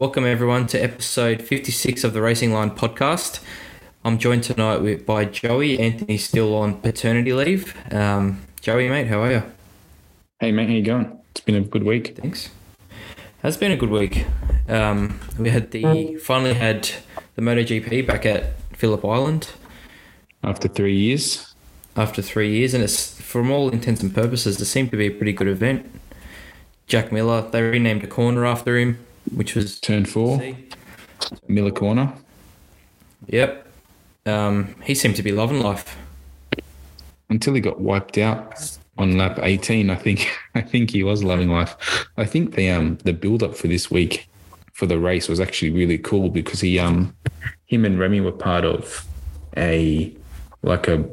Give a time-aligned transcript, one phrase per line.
[0.00, 3.40] Welcome everyone to episode 56 of the Racing Line podcast.
[4.02, 5.78] I'm joined tonight with, by Joey.
[5.78, 7.76] Anthony's still on paternity leave.
[7.92, 9.42] Um, Joey, mate, how are you?
[10.38, 11.20] Hey, mate, how you going?
[11.32, 12.16] It's been a good week.
[12.16, 12.48] Thanks.
[13.42, 14.24] Has been a good week.
[14.70, 16.90] Um, we had the finally had
[17.34, 19.50] the MotoGP back at Phillip Island
[20.42, 21.54] After three years,
[21.94, 25.10] after three years, and it's from all intents and purposes, it seemed to be a
[25.10, 25.90] pretty good event.
[26.86, 28.96] Jack Miller, they renamed a corner after him,
[29.34, 30.40] which was turn four,
[31.48, 32.12] Miller Corner.
[33.28, 33.66] Yep.
[34.26, 35.96] Um, he seemed to be loving life.
[37.28, 41.50] Until he got wiped out on lap 18, I think I think he was loving
[41.50, 42.06] life.
[42.16, 44.28] I think the um the build up for this week
[44.72, 47.14] for the race was actually really cool because he um
[47.66, 49.06] him and Remy were part of
[49.56, 50.14] a
[50.62, 51.08] like a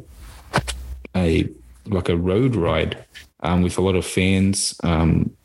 [1.16, 1.50] a
[1.86, 3.06] like a road ride
[3.42, 5.36] um, with a lot of fans um,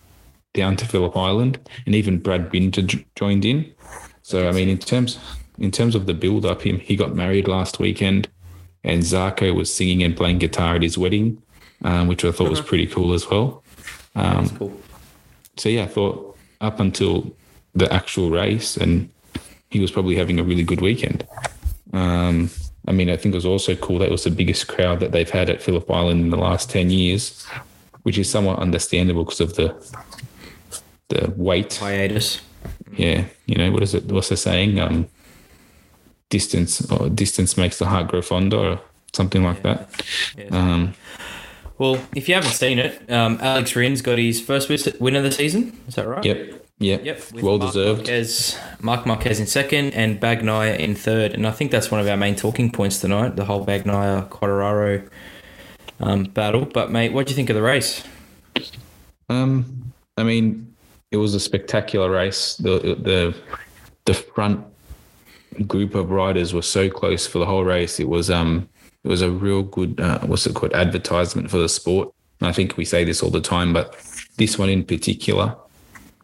[0.55, 2.83] down to Phillip Island, and even Brad Binder
[3.17, 3.73] joined in.
[4.23, 5.19] So I mean, in terms
[5.59, 8.29] in terms of the build up, him he got married last weekend,
[8.85, 11.43] and Zarco was singing and playing guitar at his wedding,
[11.85, 13.63] um, which I thought was pretty cool as well.
[14.15, 14.81] Um, That's cool.
[15.57, 17.35] so yeah, I thought up until
[17.75, 19.11] the actual race, and
[19.71, 21.27] he was probably having a really good weekend.
[21.93, 22.51] Um,
[22.87, 25.13] I mean, I think it was also cool that it was the biggest crowd that
[25.13, 27.47] they've had at Phillip Island in the last ten years,
[28.03, 29.75] which is somewhat understandable because of the
[31.13, 31.75] the weight.
[31.75, 32.41] Hiatus.
[32.97, 34.05] Yeah, you know what is it?
[34.07, 34.79] What's the saying?
[34.81, 35.09] Um,
[36.29, 38.81] distance or distance makes the heart grow fonder, or
[39.13, 39.89] something like that.
[40.37, 40.47] Yeah.
[40.51, 40.95] Um,
[41.79, 44.69] Well, if you haven't seen it, um, Alex Rins got his first
[45.01, 45.77] win of the season.
[45.89, 46.25] Is that right?
[46.25, 47.23] yep, yep, Yep.
[47.43, 47.99] well Mark deserved.
[48.01, 51.33] Marquez, Marc Marquez in second and Bagnaia in third.
[51.33, 55.09] And I think that's one of our main talking points tonight the whole Bagnaia Quartararo
[55.99, 56.67] um, battle.
[56.67, 58.05] But, mate, what do you think of the race?
[59.29, 60.72] Um, I mean,
[61.13, 62.57] it was a spectacular race.
[62.57, 63.37] The the
[64.07, 64.67] the front
[65.67, 68.01] group of riders were so close for the whole race.
[68.01, 68.69] It was um
[69.05, 72.13] it was a real good uh, what's it called advertisement for the sport.
[72.41, 73.95] And I think we say this all the time, but
[74.37, 75.55] this one in particular,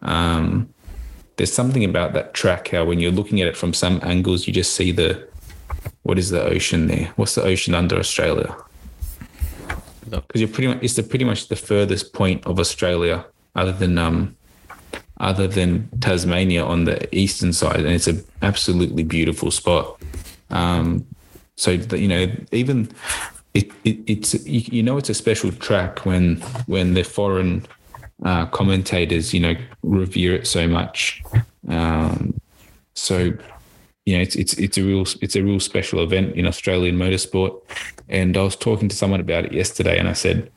[0.01, 0.67] um,
[1.37, 2.69] there's something about that track.
[2.69, 5.29] How when you're looking at it from some angles, you just see the
[6.03, 7.13] what is the ocean there?
[7.15, 8.55] What's the ocean under Australia?
[10.09, 13.23] because you're pretty much it's the pretty much the furthest point of Australia
[13.55, 14.35] other than um
[15.19, 20.01] other than Tasmania on the eastern side, and it's an absolutely beautiful spot.
[20.49, 21.05] Um,
[21.57, 22.89] so that, you know, even
[23.53, 26.37] it, it it's you, you know it's a special track when
[26.67, 27.65] when the foreign
[28.23, 31.21] uh, commentators you know revere it so much.
[31.67, 32.39] Um,
[32.93, 33.33] so
[34.09, 37.61] you know, it's it's it's a real it's a real special event in Australian motorsport.
[38.07, 40.51] And I was talking to someone about it yesterday, and I said,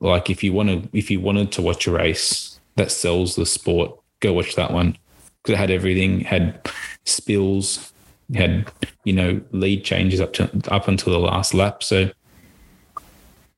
[0.00, 3.44] like, if you want to, if you wanted to watch a race that sells the
[3.44, 4.96] sport, go watch that one
[5.42, 6.70] because it had everything, had
[7.04, 7.92] spills,
[8.34, 8.70] had
[9.04, 11.82] you know lead changes up to up until the last lap.
[11.82, 12.10] So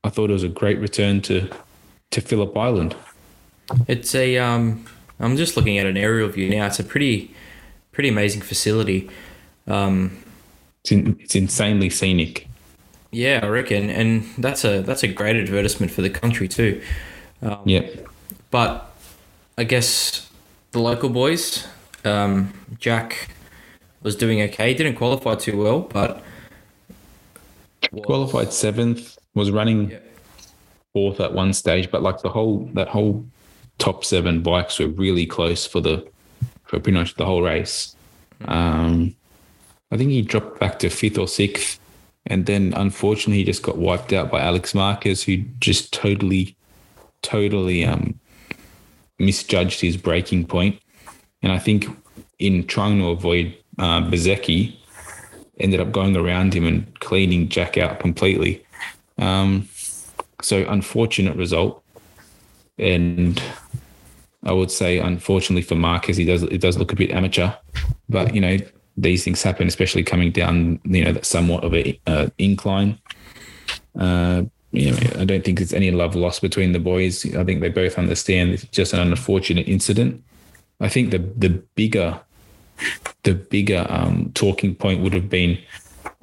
[0.03, 1.49] I thought it was a great return to
[2.11, 2.95] to Phillip Island.
[3.87, 4.37] It's a.
[4.37, 4.85] Um,
[5.19, 6.65] I'm just looking at an aerial view now.
[6.67, 7.33] It's a pretty,
[7.93, 9.09] pretty amazing facility.
[9.67, 10.17] Um,
[10.83, 12.47] It's in, it's insanely scenic.
[13.11, 16.81] yeah, I reckon, and that's a that's a great advertisement for the country too.
[17.41, 18.07] Um, Yep.
[18.51, 18.93] But
[19.57, 20.24] I guess
[20.75, 21.65] the local boys,
[22.03, 23.29] um, Jack
[24.03, 24.73] was doing okay.
[24.73, 26.21] Didn't qualify too well, but
[28.03, 29.99] Qualified seventh, was running Yeah.
[30.93, 33.25] fourth at one stage, but like the whole that whole
[33.77, 36.05] top seven bikes were really close for the
[36.65, 37.95] for pretty much the whole race.
[38.45, 39.15] Um,
[39.91, 41.79] I think he dropped back to fifth or sixth,
[42.25, 46.57] and then unfortunately he just got wiped out by Alex Marquez, who just totally,
[47.21, 48.19] totally um,
[49.19, 50.79] misjudged his braking point,
[51.41, 51.85] and I think
[52.39, 54.75] in trying to avoid uh, Bezecchi,
[55.59, 58.65] ended up going around him and cleaning Jack out completely.
[59.17, 59.69] Um,
[60.41, 61.83] so unfortunate result,
[62.77, 63.41] and
[64.43, 67.51] I would say unfortunately for Marquez, he does it does look a bit amateur,
[68.09, 68.57] but you know
[68.97, 72.99] these things happen, especially coming down you know that somewhat of a uh, incline.
[73.97, 74.43] Uh,
[74.75, 77.25] you know, I don't think there's any love lost between the boys.
[77.35, 80.23] I think they both understand it's just an unfortunate incident.
[80.79, 82.19] I think the the bigger
[83.23, 85.57] the bigger um, talking point would have been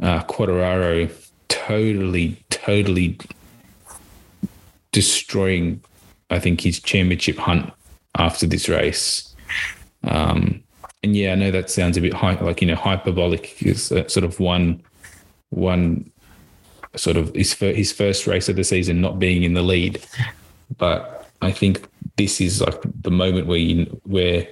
[0.02, 1.10] uh, Quartararo
[1.48, 3.18] totally, totally
[4.90, 5.82] destroying,
[6.30, 7.72] I think, his championship hunt
[8.18, 9.34] after this race.
[10.04, 10.62] Um,
[11.02, 13.62] and yeah, I know that sounds a bit high, like you know, hyperbolic.
[13.62, 14.82] Is uh, sort of one,
[15.50, 16.10] one,
[16.96, 20.04] sort of his fir- his first race of the season not being in the lead,
[20.76, 24.46] but I think this is like the moment where you where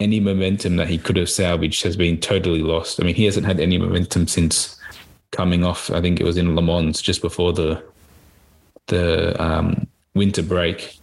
[0.00, 3.00] any momentum that he could have salvaged has been totally lost.
[3.00, 4.78] I mean, he hasn't had any momentum since
[5.30, 5.90] coming off.
[5.90, 7.82] I think it was in Le Mans just before the
[8.86, 10.98] the um, winter break.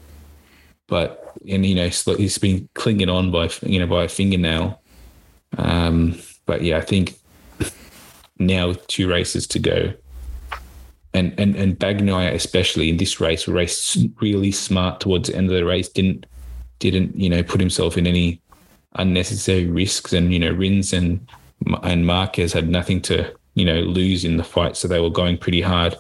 [0.87, 4.81] But and you know he's been clinging on by you know by a fingernail.
[5.57, 7.15] Um, but yeah, I think
[8.39, 9.93] now two races to go.
[11.13, 15.55] And and and Bagnaia especially in this race raced really smart towards the end of
[15.55, 15.89] the race.
[15.89, 16.25] Didn't
[16.79, 18.41] didn't you know put himself in any
[18.95, 20.13] unnecessary risks.
[20.13, 21.27] And you know Rins and
[21.83, 25.37] and Marquez had nothing to you know lose in the fight, so they were going
[25.37, 25.95] pretty hard.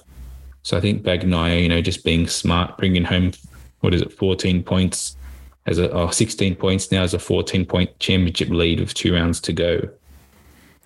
[0.63, 3.31] So I think Bagnaia, you know, just being smart, bringing home
[3.79, 5.17] what is it, 14 points
[5.65, 9.39] as a oh, 16 points now as a 14 point championship lead with two rounds
[9.41, 9.89] to go.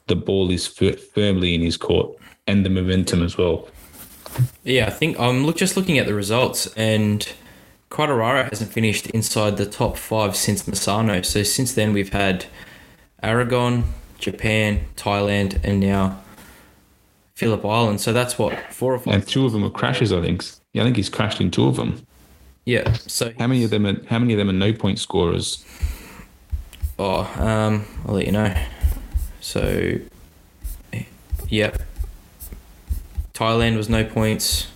[0.07, 2.18] The ball is f- firmly in his court
[2.48, 3.68] and the momentum as well.
[4.63, 7.27] Yeah, I think I'm look just looking at the results and
[7.89, 11.25] Quartararo hasn't finished inside the top five since Misano.
[11.25, 12.45] So since then we've had
[13.23, 13.85] Aragon,
[14.19, 16.21] Japan, Thailand, and now
[17.35, 18.01] Phillip Island.
[18.01, 19.13] So that's what four or five.
[19.13, 20.43] And two of them are crashes, I think.
[20.73, 22.05] Yeah, I think he's crashed in two of them.
[22.65, 22.93] Yeah.
[22.93, 25.63] So how many of them are how many of them are no point scorers?
[26.97, 28.55] Oh, um, I'll let you know.
[29.41, 29.99] So,
[31.49, 31.81] yep.
[33.35, 34.67] Thailand was no points.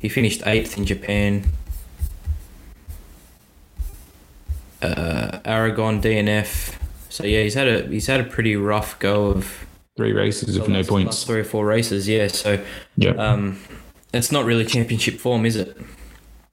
[0.00, 1.44] He finished eighth in Japan.
[4.80, 6.76] Uh, Aragon DNF.
[7.08, 10.68] So yeah, he's had a he's had a pretty rough go of three races of
[10.68, 11.24] no points.
[11.24, 12.28] Three or four races, yeah.
[12.28, 12.64] So
[12.96, 13.58] yeah, um,
[14.14, 15.76] it's not really championship form, is it?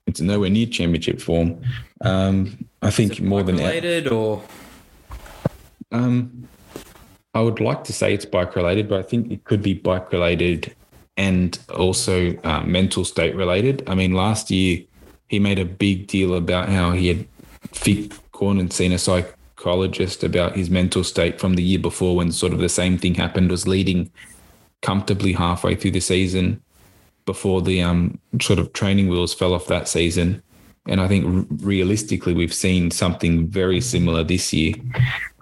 [0.09, 1.61] it's nowhere near championship form.
[2.01, 4.43] Um, I think more than related or.
[5.91, 6.47] Um,
[7.33, 10.11] I would like to say it's bike related, but I think it could be bike
[10.11, 10.75] related
[11.15, 13.83] and also uh, mental state related.
[13.87, 14.83] I mean, last year
[15.27, 17.27] he made a big deal about how he had
[18.31, 22.53] gone and seen a psychologist about his mental state from the year before when sort
[22.53, 24.09] of the same thing happened, was leading
[24.81, 26.61] comfortably halfway through the season
[27.25, 30.41] before the um, sort of training wheels fell off that season.
[30.87, 34.73] And I think realistically, we've seen something very similar this year.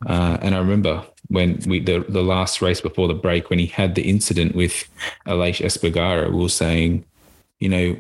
[0.06, 3.68] Uh, and I remember when we the, the last race before the break, when he
[3.68, 4.88] had the incident with
[5.26, 7.06] Aleix Espargaro, we were saying,
[7.60, 7.98] you know,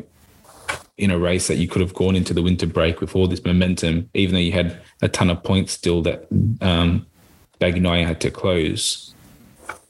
[0.97, 3.43] in a race that you could have gone into the winter break with all this
[3.45, 6.27] momentum, even though you had a ton of points still that
[6.61, 7.05] um,
[7.59, 9.13] Bagnaia had to close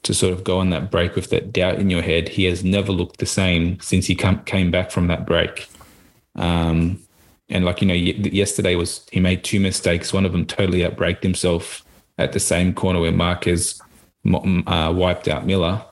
[0.02, 2.28] to sort of go on that break with that doubt in your head.
[2.28, 5.68] He has never looked the same since he come, came back from that break.
[6.34, 7.02] Um,
[7.48, 10.12] and like, you know, yesterday was, he made two mistakes.
[10.12, 11.84] One of them totally outbraked himself
[12.18, 13.80] at the same corner where Marquez
[14.26, 15.82] uh, wiped out Miller.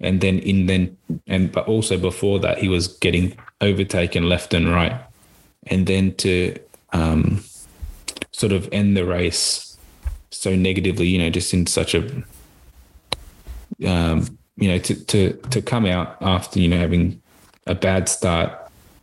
[0.00, 0.96] And then in then,
[1.26, 5.00] and but also before that, he was getting overtaken left and right.
[5.68, 6.58] And then to
[6.92, 7.42] um,
[8.32, 9.78] sort of end the race
[10.30, 12.02] so negatively, you know, just in such a
[13.86, 17.20] um, you know, to, to, to come out after, you know, having
[17.66, 18.52] a bad start,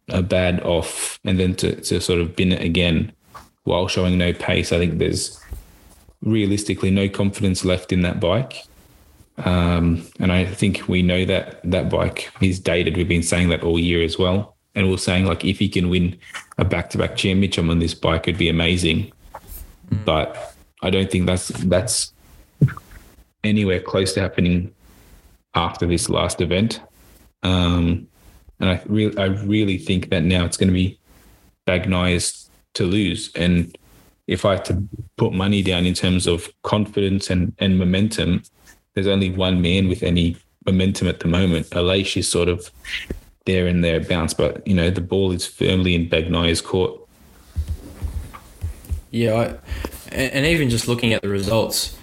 [0.09, 3.11] a bad off, and then to, to sort of bin it again
[3.63, 5.39] while showing no pace, I think there's
[6.23, 8.65] realistically no confidence left in that bike.
[9.37, 12.97] Um, and I think we know that that bike is dated.
[12.97, 14.56] We've been saying that all year as well.
[14.75, 16.18] And we're saying like if he can win
[16.57, 19.11] a back-to-back championship on this bike, it'd be amazing.
[19.89, 20.06] Mm.
[20.06, 22.13] But I don't think that's that's
[23.44, 24.73] anywhere close to happening
[25.53, 26.81] after this last event.
[27.44, 28.07] Um,
[28.59, 30.99] and I really, I really think that now it's going to be
[31.68, 33.31] Bagnaia's to lose.
[33.35, 33.75] And
[34.27, 34.83] if I had to
[35.18, 38.44] put money down in terms of confidence and, and momentum,
[38.94, 41.69] there's only one man with any momentum at the moment.
[41.71, 42.71] Aleix is sort of
[43.45, 46.99] there and there bounce, but you know the ball is firmly in Bagnaia's court.
[49.11, 51.97] Yeah, I, and even just looking at the results,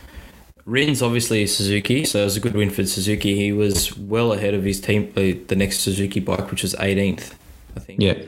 [0.65, 3.35] Rins obviously Suzuki, so it was a good win for Suzuki.
[3.35, 7.35] He was well ahead of his team, the next Suzuki bike, which was 18th,
[7.77, 8.01] I think.
[8.01, 8.23] Yeah,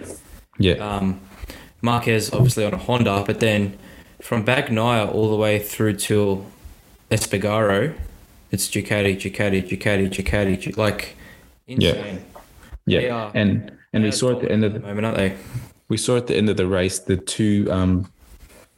[0.58, 0.74] yeah.
[0.74, 1.20] Um,
[1.82, 3.78] Marquez obviously on a Honda, but then
[4.22, 6.46] from Bagnaia all the way through to
[7.10, 7.94] Espargaro,
[8.52, 11.16] it's Ducati, Ducati, Ducati, Ducati, like
[11.66, 12.24] insane.
[12.86, 13.30] Yeah, yeah.
[13.34, 15.36] and and we saw at the end of the, the moment, aren't they?
[15.88, 18.10] We saw at the end of the race the two um,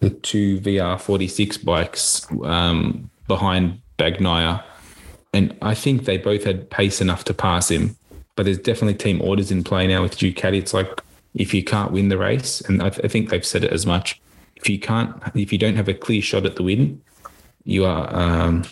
[0.00, 4.62] the two VR forty six bikes um, behind Bagnaia.
[5.32, 7.96] And I think they both had pace enough to pass him.
[8.36, 10.58] But there's definitely team orders in play now with Ducati.
[10.58, 11.02] It's like
[11.34, 13.84] if you can't win the race, and I, th- I think they've said it as
[13.84, 14.20] much.
[14.64, 17.02] If you can't, if you don't have a clear shot at the win,
[17.64, 18.64] you are, um,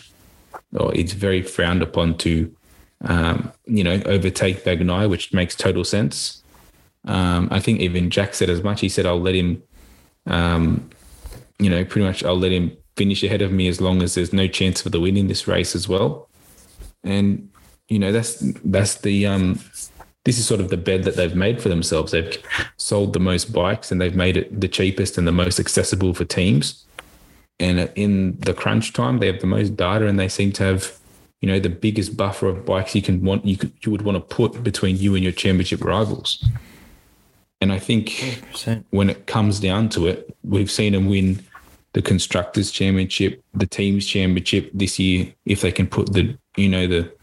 [0.75, 2.51] or it's very frowned upon to,
[3.05, 6.41] um, you know, overtake Bagnaia, which makes total sense.
[7.05, 8.81] Um, I think even Jack said as much.
[8.81, 9.61] He said, "I'll let him,
[10.25, 10.89] um,
[11.59, 14.33] you know, pretty much, I'll let him finish ahead of me as long as there's
[14.33, 16.27] no chance for the win in this race as well.
[17.03, 17.49] And
[17.87, 19.59] you know that's that's the um
[20.25, 22.11] this is sort of the bed that they've made for themselves.
[22.11, 22.37] They've
[22.77, 26.23] sold the most bikes and they've made it the cheapest and the most accessible for
[26.25, 26.85] teams.
[27.59, 30.97] And in the crunch time, they have the most data and they seem to have,
[31.41, 34.15] you know, the biggest buffer of bikes you can want you could you would want
[34.15, 36.43] to put between you and your championship rivals.
[37.61, 38.83] And I think 100%.
[38.89, 41.43] when it comes down to it, we've seen them win
[41.93, 45.33] the constructors championship, the teams championship this year.
[45.45, 47.13] If they can put the you know the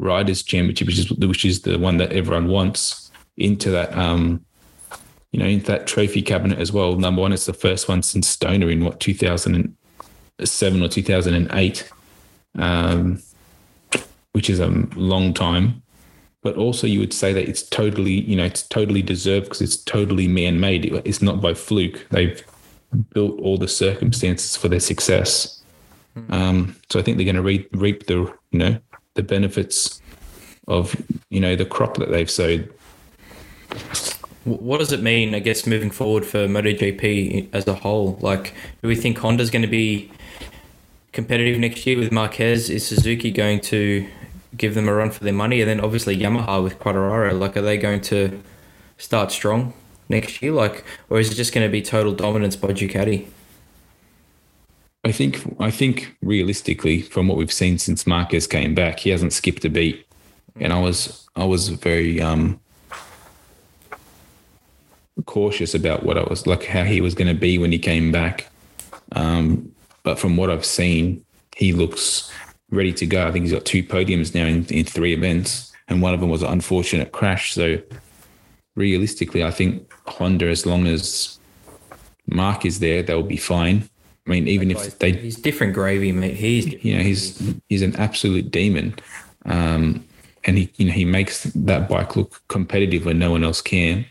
[0.00, 4.44] riders championship, which is which is the one that everyone wants, into that um
[5.30, 6.96] you know into that trophy cabinet as well.
[6.96, 10.88] Number one, it's the first one since Stoner in what two thousand and seven or
[10.88, 11.88] two thousand and eight,
[12.58, 13.22] um,
[14.32, 15.82] which is a long time.
[16.42, 19.76] But also you would say that it's totally you know it's totally deserved because it's
[19.76, 20.86] totally man-made.
[21.04, 22.06] It's not by fluke.
[22.10, 22.42] They've
[23.14, 25.62] built all the circumstances for their success.
[26.30, 28.78] Um, so i think they're going to reap, reap the you know
[29.14, 30.00] the benefits
[30.68, 30.94] of
[31.30, 32.72] you know the crop that they've sowed
[34.44, 38.18] What does it mean, I guess, moving forward for MotoGP as a whole?
[38.22, 40.10] Like, do we think Honda's going to be
[41.12, 42.70] competitive next year with Marquez?
[42.70, 44.08] Is Suzuki going to
[44.56, 45.60] give them a run for their money?
[45.60, 47.38] And then obviously Yamaha with Quartararo.
[47.38, 48.40] Like, are they going to
[48.96, 49.74] start strong
[50.08, 50.52] next year?
[50.52, 53.26] Like, or is it just going to be total dominance by Ducati?
[55.04, 59.32] I think I think realistically, from what we've seen since Marquez came back, he hasn't
[59.32, 60.06] skipped a beat,
[60.58, 62.60] and I was I was very um,
[65.24, 68.12] cautious about what I was like how he was going to be when he came
[68.12, 68.50] back.
[69.12, 71.24] Um, but from what I've seen,
[71.56, 72.30] he looks
[72.70, 73.26] ready to go.
[73.26, 76.28] I think he's got two podiums now in, in three events, and one of them
[76.28, 77.54] was an unfortunate crash.
[77.54, 77.80] So
[78.76, 81.38] realistically, I think Honda, as long as
[82.26, 83.88] Marc is there, they'll be fine.
[84.30, 86.36] I mean, even if they He's different gravy, mate.
[86.36, 88.94] He's you know he's he's an absolute demon.
[89.44, 90.04] Um,
[90.44, 94.06] and he you know he makes that bike look competitive when no one else can.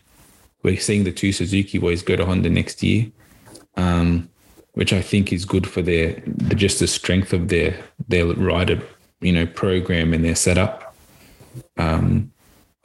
[0.62, 3.10] We're seeing the two suzuki boys go to honda next year
[3.80, 4.30] um,
[4.74, 8.82] which i think is good for their the, just the strength of their their rider
[9.22, 10.96] you know program and their setup.
[11.78, 12.32] Um,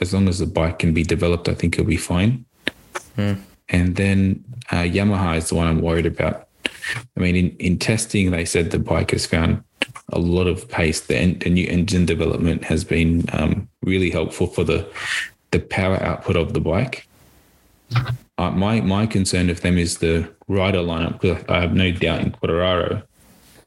[0.01, 2.45] as long as the bike can be developed i think it'll be fine.
[3.69, 6.49] And then uh, Yamaha is the one I'm worried about.
[7.17, 9.63] I mean, in, in testing, they said the bike has found
[10.13, 11.01] a lot of pace.
[11.01, 14.87] The, en- the new engine development has been um, really helpful for the
[15.51, 17.07] the power output of the bike.
[18.39, 21.21] Uh, my my concern of them is the rider lineup.
[21.21, 23.03] Because I have no doubt in Quartararo,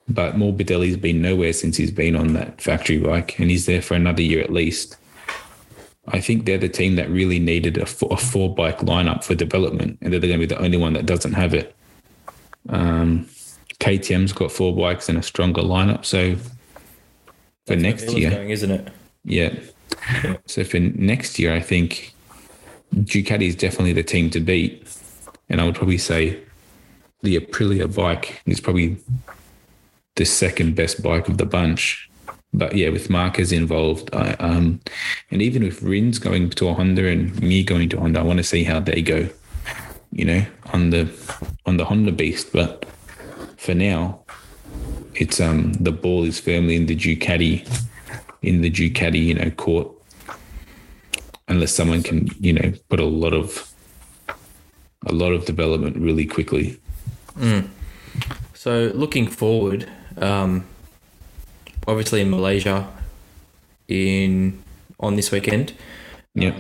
[0.09, 3.93] but Morbidelli's been nowhere since he's been on that factory bike, and he's there for
[3.93, 4.97] another year at least.
[6.09, 9.36] I think they're the team that really needed a four, a four bike lineup for
[9.36, 11.75] development, and they're going to be the only one that doesn't have it.
[12.69, 13.27] Um,
[13.79, 16.36] KTM's got four bikes and a stronger lineup, so
[17.65, 18.89] for next year, going, isn't it?
[19.24, 19.55] yeah.
[20.45, 22.13] So for next year, I think
[22.93, 24.88] Ducati is definitely the team to beat,
[25.50, 26.39] and I would probably say
[27.21, 28.97] the Aprilia bike is probably
[30.15, 32.09] the second best bike of the bunch.
[32.53, 34.79] But yeah, with Marquez involved, I, um,
[35.31, 38.38] and even with Rins going to a Honda and Mir going to Honda, I want
[38.38, 39.29] to see how they go.
[40.17, 41.07] You know, on the
[41.65, 42.51] on the Honda beast.
[42.51, 42.86] But
[43.57, 44.19] for now,
[45.13, 47.63] it's um the ball is firmly in the Ducati
[48.41, 49.88] in the Ducati, you know, court.
[51.47, 53.74] Unless someone can, you know, put a lot of
[55.05, 56.79] a lot of development really quickly.
[58.53, 60.65] So looking forward, um,
[61.88, 62.88] obviously in Malaysia,
[63.88, 64.62] in
[65.00, 65.74] on this weekend.
[66.33, 66.55] Yeah.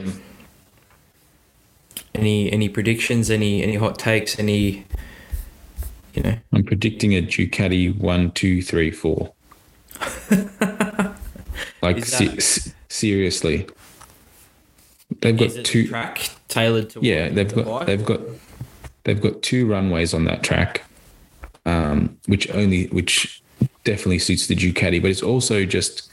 [2.17, 3.29] Any any predictions?
[3.29, 4.39] Any any hot takes?
[4.39, 4.85] Any
[6.13, 6.35] you know?
[6.51, 9.33] I'm predicting a Ducati one, two, three, four.
[11.81, 13.67] like se- seriously,
[15.21, 15.87] they've got two.
[15.87, 17.87] track tailored to Yeah, they've got bike?
[17.87, 18.21] they've got
[19.03, 20.83] they've got two runways on that track,
[21.65, 23.41] um, which only which
[23.83, 26.11] definitely suits the Ducati, but it's also just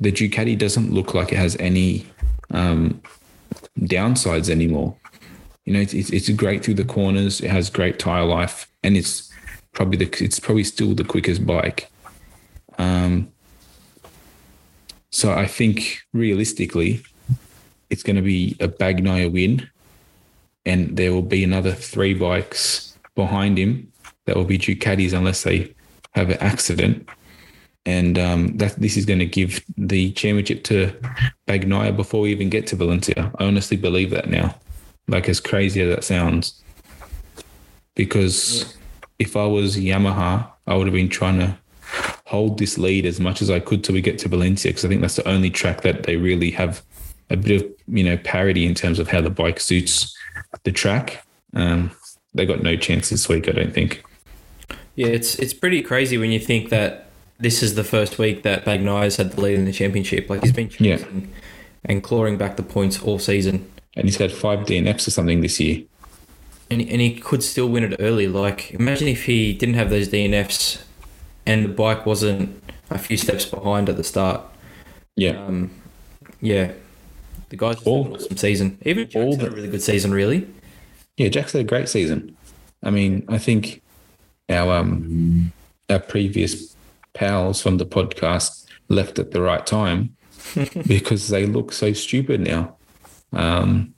[0.00, 2.06] the Ducati doesn't look like it has any
[2.50, 3.00] um,
[3.80, 4.96] downsides anymore.
[5.64, 7.40] You know, it's, it's it's great through the corners.
[7.40, 9.32] It has great tire life, and it's
[9.72, 11.90] probably the it's probably still the quickest bike.
[12.78, 13.30] Um,
[15.10, 17.02] so I think realistically,
[17.90, 19.68] it's going to be a Bagnaia win,
[20.66, 23.92] and there will be another three bikes behind him
[24.24, 25.74] that will be Ducatis unless they
[26.12, 27.08] have an accident.
[27.84, 30.92] And um, that this is going to give the championship to
[31.48, 33.32] Bagnaia before we even get to Valencia.
[33.40, 34.54] I honestly believe that now.
[35.08, 36.62] Like as crazy as that sounds,
[37.94, 38.76] because
[39.18, 41.58] if I was Yamaha I would have been trying to
[42.26, 44.88] hold this lead as much as I could till we get to Valencia because I
[44.88, 46.82] think that's the only track that they really have
[47.30, 50.16] a bit of you know parity in terms of how the bike suits
[50.62, 51.26] the track.
[51.54, 51.90] Um,
[52.34, 54.02] they got no chance this week, I don't think.
[54.94, 58.64] Yeah, it's it's pretty crazy when you think that this is the first week that
[58.64, 60.30] Bagnaia had the lead in the championship.
[60.30, 61.26] Like he's been chasing yeah.
[61.84, 63.70] and clawing back the points all season.
[63.96, 65.82] And he's had five DNFs or something this year.
[66.70, 68.26] And, and he could still win it early.
[68.26, 70.82] Like imagine if he didn't have those DNFs
[71.46, 74.42] and the bike wasn't a few steps behind at the start.
[75.16, 75.44] Yeah.
[75.44, 75.70] Um,
[76.40, 76.72] yeah.
[77.50, 78.78] The guys had an awesome season.
[78.82, 80.46] Even Jack's all the, had a really good season, really.
[81.18, 82.34] Yeah, Jack's had a great season.
[82.82, 83.82] I mean, I think
[84.48, 85.52] our um
[85.90, 86.74] our previous
[87.12, 90.16] pals from the podcast left at the right time
[90.86, 92.74] because they look so stupid now.
[93.32, 93.94] Um,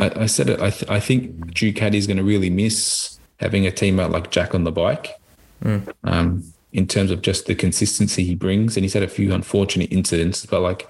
[0.00, 0.60] I, I said it.
[0.60, 4.54] I, th- I think Ducati is going to really miss having a teammate like Jack
[4.54, 5.14] on the bike.
[5.62, 5.92] Mm.
[6.04, 9.90] Um, in terms of just the consistency he brings, and he's had a few unfortunate
[9.90, 10.86] incidents, but like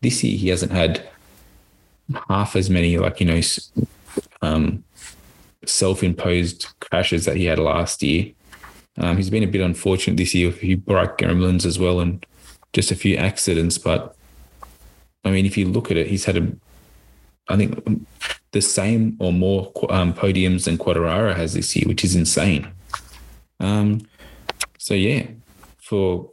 [0.00, 1.08] this year he hasn't had
[2.28, 3.40] half as many like you know
[4.42, 4.84] um,
[5.64, 8.32] self-imposed crashes that he had last year.
[8.98, 12.00] Um, he's been a bit unfortunate this year with a few bike gremlins as well,
[12.00, 12.24] and
[12.72, 13.78] just a few accidents.
[13.78, 14.14] But
[15.24, 16.52] I mean, if you look at it, he's had a,
[17.48, 18.06] I think,
[18.52, 22.70] the same or more um, podiums than Quartararo has this year, which is insane.
[23.60, 24.06] Um,
[24.78, 25.26] so yeah,
[25.78, 26.30] for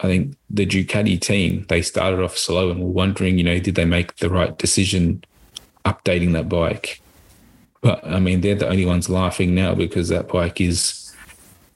[0.00, 3.76] I think the Ducati team, they started off slow and were wondering, you know, did
[3.76, 5.24] they make the right decision
[5.84, 7.00] updating that bike?
[7.80, 11.14] But I mean, they're the only ones laughing now because that bike is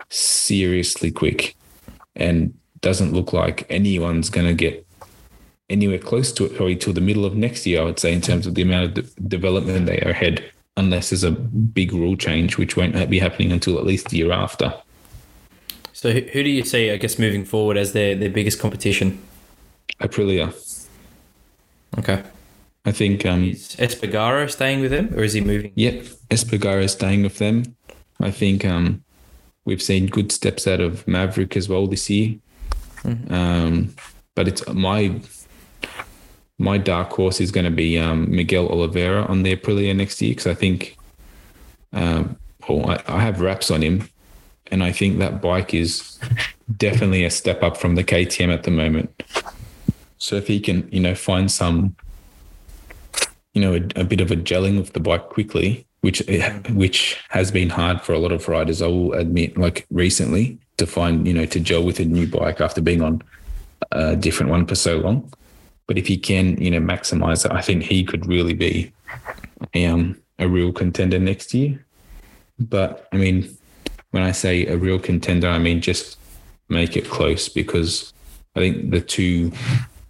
[0.08, 1.54] seriously quick
[2.16, 4.86] and doesn't look like anyone's going to get
[5.70, 8.20] anywhere close to it probably till the middle of next year, I would say, in
[8.20, 10.44] terms of the amount of de- development they are ahead,
[10.76, 14.32] unless there's a big rule change, which won't be happening until at least the year
[14.32, 14.74] after.
[15.92, 19.20] So, who do you see, I guess, moving forward as their, their biggest competition?
[20.00, 20.54] Aprilia.
[21.98, 22.22] Okay.
[22.84, 23.26] I think.
[23.26, 25.72] Um, is Espargaro staying with them or is he moving?
[25.74, 25.94] Yep.
[26.30, 27.76] Espargaro is staying with them.
[28.20, 29.02] I think um,
[29.64, 32.36] we've seen good steps out of Maverick as well this year.
[33.02, 33.34] Mm-hmm.
[33.34, 33.94] Um,
[34.34, 35.20] but it's my
[36.58, 40.32] my dark horse is going to be um, Miguel Oliveira on the Aprilia next year
[40.32, 40.96] because I think,
[41.92, 42.36] um,
[42.68, 44.08] well, I, I, have wraps on him,
[44.70, 46.18] and I think that bike is
[46.76, 49.22] definitely a step up from the KTM at the moment.
[50.18, 51.94] So if he can, you know, find some,
[53.54, 56.22] you know, a, a bit of a gelling of the bike quickly, which
[56.70, 60.86] which has been hard for a lot of riders, I will admit, like recently, to
[60.86, 63.22] find, you know, to gel with a new bike after being on
[63.92, 65.32] a different one for so long.
[65.88, 68.92] But if he can, you know, maximize it, I think he could really be
[69.74, 71.84] um, a real contender next year.
[72.60, 73.56] But I mean,
[74.12, 76.18] when I say a real contender, I mean just
[76.68, 78.12] make it close because
[78.54, 79.50] I think the two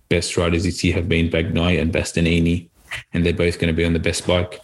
[0.09, 2.69] best riders this year have been Bagnaia and Bastianini,
[3.12, 4.61] and they're both going to be on the best bike.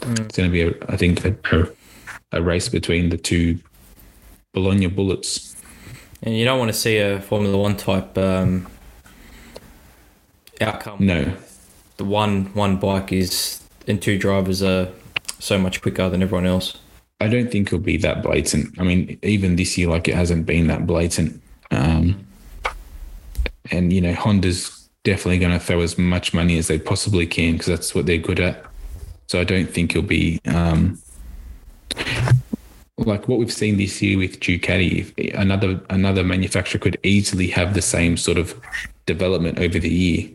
[0.00, 0.20] Mm.
[0.20, 1.68] It's going to be, a, I think, a,
[2.32, 3.58] a race between the two
[4.52, 5.56] Bologna bullets.
[6.22, 8.66] And you don't want to see a Formula One type um,
[10.60, 10.98] outcome.
[11.00, 11.34] No,
[11.96, 14.88] the one one bike is and two drivers are
[15.38, 16.78] so much quicker than everyone else.
[17.20, 18.78] I don't think it'll be that blatant.
[18.78, 21.40] I mean, even this year, like it hasn't been that blatant.
[21.70, 22.26] Um,
[23.70, 27.52] and you know, Honda's definitely going to throw as much money as they possibly can
[27.52, 28.64] because that's what they're good at.
[29.26, 30.98] So I don't think it'll be um,
[32.98, 35.34] like what we've seen this year with Ducati.
[35.34, 38.58] Another another manufacturer could easily have the same sort of
[39.06, 40.30] development over the year.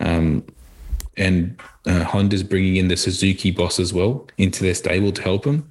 [0.00, 0.44] Um,
[1.16, 5.44] and uh, Honda's bringing in the Suzuki boss as well into their stable to help
[5.44, 5.70] them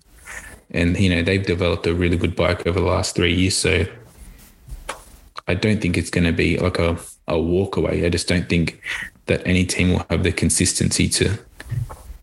[0.72, 3.56] and you know they've developed a really good bike over the last three years.
[3.56, 3.86] So
[5.48, 8.06] I don't think it's going to be like a a walk away.
[8.06, 8.82] I just don't think
[9.26, 11.38] that any team will have the consistency to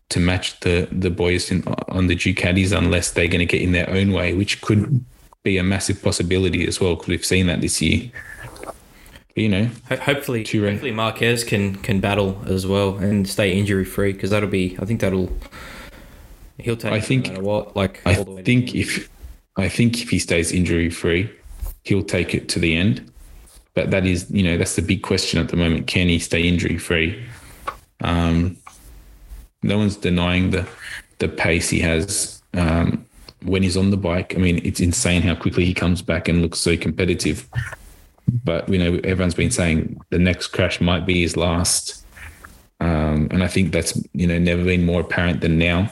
[0.09, 3.71] to match the the boys in, on the Ducatis unless they're going to get in
[3.71, 5.03] their own way, which could
[5.43, 8.11] be a massive possibility as well because we've seen that this year.
[9.35, 14.29] You know, hopefully, hopefully Marquez can can battle as well and stay injury free because
[14.29, 14.77] that'll be.
[14.79, 15.29] I think that'll
[16.57, 16.93] He'll take.
[16.93, 17.75] I think no what.
[17.75, 19.09] Like I think if
[19.57, 21.29] I think if he stays injury free,
[21.83, 23.11] he'll take it to the end.
[23.73, 25.87] But that is, you know, that's the big question at the moment.
[25.87, 27.25] Can he stay injury free?
[28.01, 28.57] Um,
[29.63, 30.67] no one's denying the
[31.19, 33.05] the pace he has um,
[33.43, 34.33] when he's on the bike.
[34.35, 37.49] I mean, it's insane how quickly he comes back and looks so competitive.
[38.43, 42.05] But you know, everyone's been saying the next crash might be his last,
[42.79, 45.91] um, and I think that's you know never been more apparent than now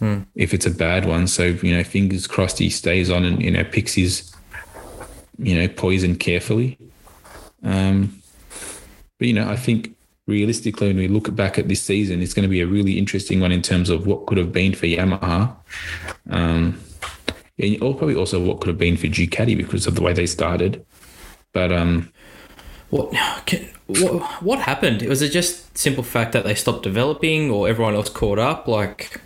[0.00, 0.26] mm.
[0.34, 1.26] if it's a bad one.
[1.26, 4.30] So, you know, fingers crossed he stays on and, you know, picks his
[5.40, 6.78] you know, poison carefully.
[7.62, 8.22] Um,
[9.18, 9.96] but you know, I think
[10.26, 13.40] realistically, when we look back at this season, it's going to be a really interesting
[13.40, 15.54] one in terms of what could have been for Yamaha,
[16.30, 16.80] um,
[17.58, 20.84] and probably also what could have been for Ducati because of the way they started.
[21.52, 22.12] But um,
[22.90, 23.12] what,
[23.46, 25.02] can, what what happened?
[25.02, 28.68] Was it just simple fact that they stopped developing, or everyone else caught up?
[28.68, 29.20] Like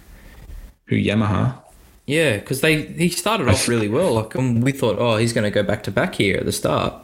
[0.87, 1.61] who Yamaha?
[2.07, 4.13] Yeah, because they he started off really well.
[4.15, 6.53] Like um, we thought, oh, he's going to go back to back here at the
[6.53, 6.95] start.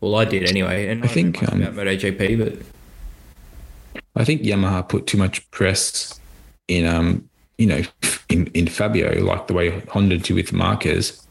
[0.00, 4.88] Well, I did anyway, and I, I think um, about MotoGP, but I think Yamaha
[4.88, 6.20] put too much press
[6.68, 7.82] in, um, you know,
[8.28, 11.24] in in Fabio, like the way Honda did with Marquez,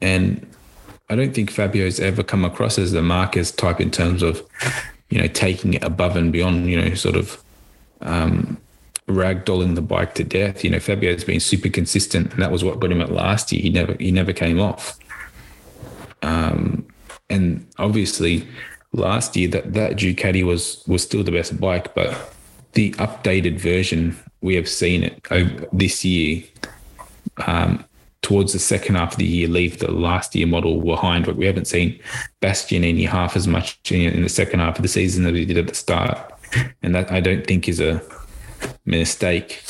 [0.00, 0.46] and
[1.10, 4.42] I don't think Fabio's ever come across as the Marquez type in terms of,
[5.08, 7.42] you know, taking it above and beyond, you know, sort of
[8.02, 8.58] um,
[9.08, 10.62] ragdolling the bike to death.
[10.62, 13.62] You know, Fabio's been super consistent, and that was what got him at last year.
[13.62, 14.98] He never he never came off.
[16.22, 16.86] Um,
[17.30, 18.46] and obviously,
[18.92, 22.34] last year that that Ducati was was still the best bike, but
[22.72, 26.44] the updated version we have seen it over this year.
[27.46, 27.84] Um,
[28.22, 31.26] towards the second half of the year, leave the last year model behind.
[31.26, 32.00] But we haven't seen
[32.42, 35.68] Bastianini half as much in the second half of the season that he did at
[35.68, 36.18] the start,
[36.82, 38.02] and that I don't think is a
[38.84, 39.62] mistake.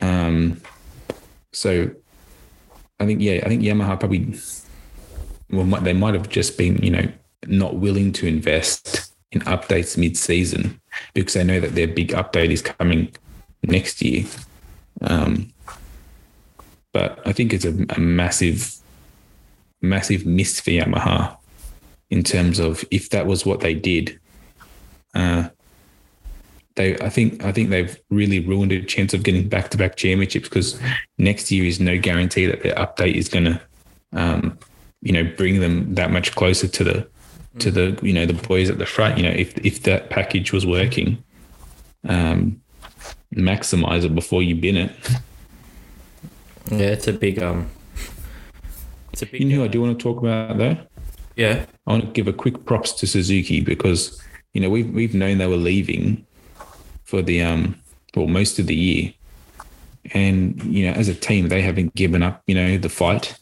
[0.00, 0.60] Um,
[1.52, 1.90] so
[3.00, 4.38] I think yeah, I think Yamaha probably
[5.50, 7.08] well they might have just been you know
[7.46, 10.80] not willing to invest in updates mid-season
[11.14, 13.14] because they know that their big update is coming
[13.62, 14.24] next year.
[15.02, 15.52] Um,
[16.92, 18.74] but I think it's a, a massive,
[19.80, 21.36] massive miss for Yamaha
[22.10, 24.18] in terms of if that was what they did.
[25.14, 25.48] Uh,
[26.76, 29.96] they I think I think they've really ruined a chance of getting back to back
[29.96, 30.80] championships because
[31.18, 33.60] next year is no guarantee that their update is going to,
[34.12, 34.58] um,
[35.02, 37.08] you know, bring them that much closer to the
[37.58, 39.18] to the you know the boys at the front.
[39.18, 41.22] You know, if if that package was working,
[42.08, 42.60] um,
[43.34, 44.92] maximize it before you bin it.
[46.70, 47.68] Yeah, it's a big um.
[49.12, 49.42] It's a big.
[49.42, 50.76] You know, who I do want to talk about though.
[51.36, 54.20] Yeah, I want to give a quick props to Suzuki because
[54.52, 56.26] you know we've we've known they were leaving
[57.04, 57.78] for the um
[58.14, 59.12] well most of the year,
[60.12, 62.42] and you know as a team they haven't given up.
[62.46, 63.38] You know the fight.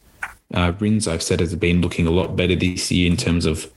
[0.53, 3.69] Uh, Rins I've said has been looking a lot better this year in terms of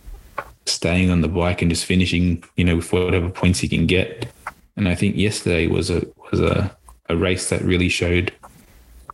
[0.67, 2.45] staying on the bike and just finishing.
[2.57, 4.31] You know with whatever points he can get.
[4.77, 6.75] And I think yesterday was a was a,
[7.09, 8.33] a race that really showed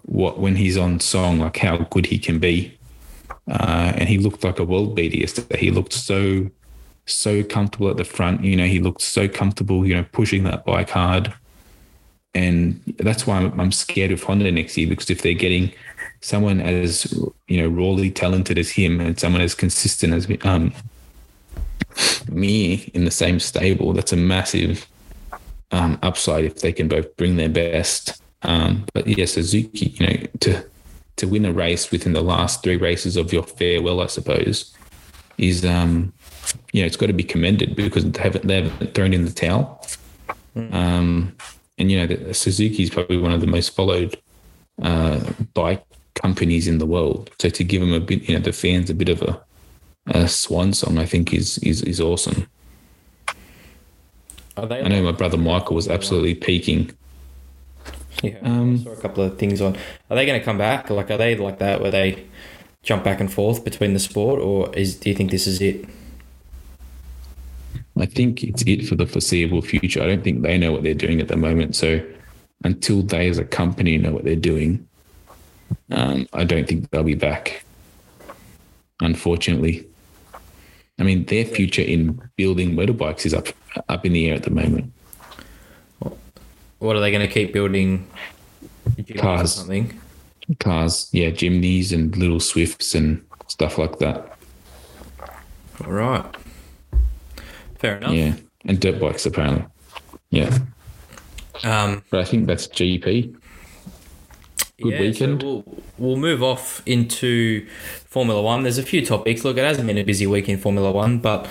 [0.06, 2.72] what when he's on song, like how good he can be.
[3.48, 5.58] Uh, and he looked like a world beater yesterday.
[5.58, 6.50] He looked so
[7.06, 8.42] so comfortable at the front.
[8.42, 11.32] You know, he looked so comfortable, you know, pushing that bike hard.
[12.34, 15.72] And that's why I'm, I'm scared of Honda next year because if they're getting
[16.20, 17.12] someone as,
[17.48, 20.72] you know, rawly talented as him and someone as consistent as um,
[22.28, 24.86] Mir in the same stable, that's a massive
[25.70, 28.20] um, upside if they can both bring their best.
[28.42, 30.64] Um, but yeah, Suzuki, you know, to
[31.16, 34.74] to win a race within the last three races of your farewell, I suppose,
[35.38, 36.12] is um,
[36.72, 39.32] you know, it's got to be commended because they haven't, they haven't thrown in the
[39.32, 39.84] towel.
[40.54, 40.72] Mm.
[40.72, 41.36] Um,
[41.78, 44.20] and, you know, the, Suzuki is probably one of the most followed
[44.82, 45.20] uh,
[45.54, 47.30] bike companies in the world.
[47.40, 49.40] So to give them a bit, you know, the fans a bit of a,
[50.06, 52.48] a swan song, I think is, is, is awesome.
[54.56, 56.90] I know my brother Michael was absolutely peaking.
[58.22, 59.76] Yeah, um, I saw a couple of things on.
[60.10, 60.90] Are they going to come back?
[60.90, 62.26] Like, are they like that where they
[62.82, 65.84] jump back and forth between the sport, or is do you think this is it?
[67.98, 70.02] I think it's it for the foreseeable future.
[70.02, 71.74] I don't think they know what they're doing at the moment.
[71.76, 72.00] So
[72.64, 74.86] until they as a company know what they're doing,
[75.90, 77.64] um, I don't think they'll be back.
[79.00, 79.86] Unfortunately.
[80.98, 83.48] I mean, their future in building motorbikes is up
[83.88, 84.92] up in the air at the moment.
[86.78, 88.08] What are they going to keep building?
[89.18, 89.98] Cars, something.
[90.60, 94.36] Cars, yeah, Jimnys and little Swifts and stuff like that.
[95.84, 96.24] All right.
[97.78, 98.12] Fair enough.
[98.12, 98.34] Yeah,
[98.64, 99.64] and dirt bikes apparently.
[100.30, 100.58] Yeah.
[101.64, 103.34] Um, but I think that's GP.
[104.82, 105.40] Good yeah, weekend.
[105.40, 107.66] So we'll, we'll move off into
[108.08, 108.62] Formula One.
[108.62, 109.44] There's a few topics.
[109.44, 111.48] Look, it hasn't been a busy week in Formula One, but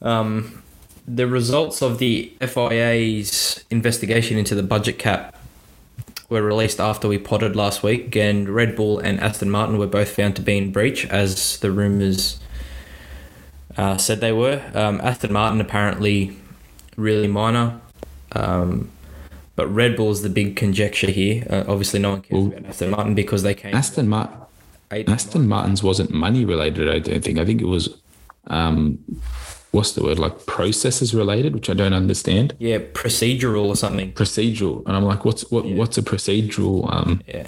[0.00, 0.62] um,
[1.08, 5.34] the results of the FIA's investigation into the budget cap
[6.28, 10.10] were released after we potted last week, and Red Bull and Aston Martin were both
[10.10, 12.38] found to be in breach, as the rumours
[13.76, 14.62] uh, said they were.
[14.74, 16.36] Um, Aston Martin apparently
[16.96, 17.80] really minor,
[18.32, 18.90] um,
[19.56, 21.46] but Red Bull is the big conjecture here.
[21.48, 23.74] Uh, obviously, no one cares about Aston Martin because they came.
[23.74, 24.36] Aston Martin.
[24.90, 26.88] Aston Martin's wasn't money related.
[26.88, 27.38] I don't think.
[27.38, 28.00] I think it was,
[28.48, 28.98] um,
[29.72, 32.54] what's the word like processes related, which I don't understand.
[32.58, 34.12] Yeah, procedural or something.
[34.12, 35.64] Procedural, and I'm like, what's what?
[35.66, 36.92] What's a procedural?
[36.92, 37.46] Um, Yeah,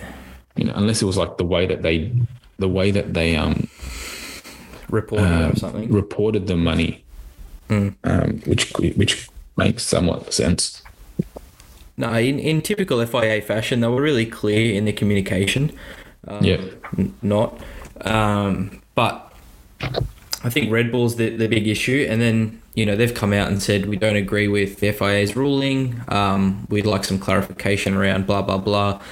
[0.57, 2.13] you know, unless it was like the way that they,
[2.59, 3.69] the way that they um
[4.89, 5.91] reporting Uh, or something.
[5.93, 7.05] reported the money,
[7.69, 7.95] Mm.
[8.05, 10.83] um, which which makes somewhat sense.
[11.97, 15.71] No, in, in typical FIA fashion, they were really clear in the communication.
[16.27, 16.61] Um, Yeah.
[16.99, 17.59] n- not.
[18.01, 19.31] Um, but
[20.42, 22.07] I think Red Bull's the, the big issue.
[22.09, 25.37] And then, you know, they've come out and said, we don't agree with the FIA's
[25.37, 26.00] ruling.
[26.09, 29.03] Um, we'd like some clarification around blah, blah, blah.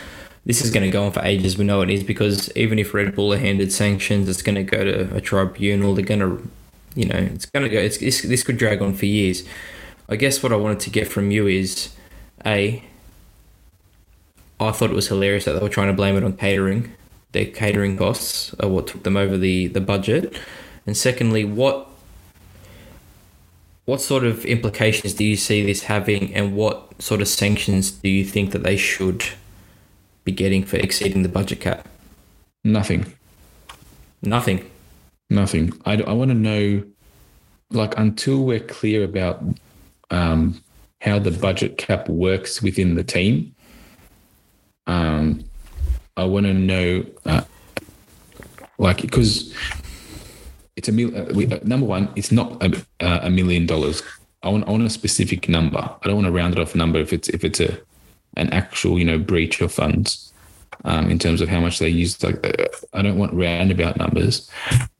[0.46, 1.58] This is going to go on for ages.
[1.58, 4.62] We know it is because even if Red Bull are handed sanctions, it's going to
[4.62, 5.94] go to a tribunal.
[5.94, 6.48] They're going to,
[6.94, 9.44] you know, it's going to go, it's, this, this could drag on for years.
[10.08, 11.94] I guess what I wanted to get from you is
[12.46, 12.82] A,
[14.58, 16.94] I thought it was hilarious that they were trying to blame it on catering.
[17.32, 20.34] Their catering costs are what took them over the, the budget.
[20.88, 21.86] And secondly, what
[23.84, 28.08] what sort of implications do you see this having and what sort of sanctions do
[28.08, 29.22] you think that they should
[30.24, 31.86] be getting for exceeding the budget cap?
[32.64, 33.12] Nothing.
[34.22, 34.70] Nothing.
[35.28, 35.74] Nothing.
[35.84, 36.84] I, I want to know,
[37.70, 39.42] like, until we're clear about
[40.10, 40.62] um,
[41.02, 43.54] how the budget cap works within the team,
[44.86, 45.44] um,
[46.16, 47.42] I want to know, uh,
[48.78, 49.52] like, because
[50.78, 52.68] it's a mil- uh, we, uh, number one, it's not a,
[53.00, 54.00] uh, a million dollars.
[54.44, 55.78] I want, I want a specific number.
[55.78, 57.78] I don't want to round it off number if it's if it's a
[58.36, 60.32] an actual you know breach of funds
[60.84, 62.22] um, in terms of how much they use.
[62.22, 64.48] Like, uh, I don't want roundabout numbers.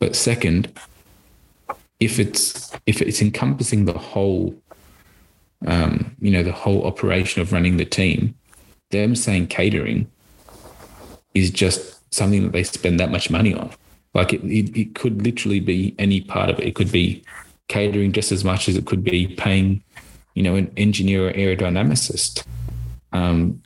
[0.01, 0.73] But second,
[2.01, 4.61] if it's if it's encompassing the whole,
[5.65, 8.35] um, you know, the whole operation of running the team,
[8.91, 10.11] them saying catering
[11.35, 13.71] is just something that they spend that much money on.
[14.19, 16.67] Like it, it, it could literally be any part of it.
[16.67, 17.23] It could be
[17.69, 19.83] catering just as much as it could be paying,
[20.35, 22.45] you know, an engineer or aerodynamicist.
[23.13, 23.63] Um,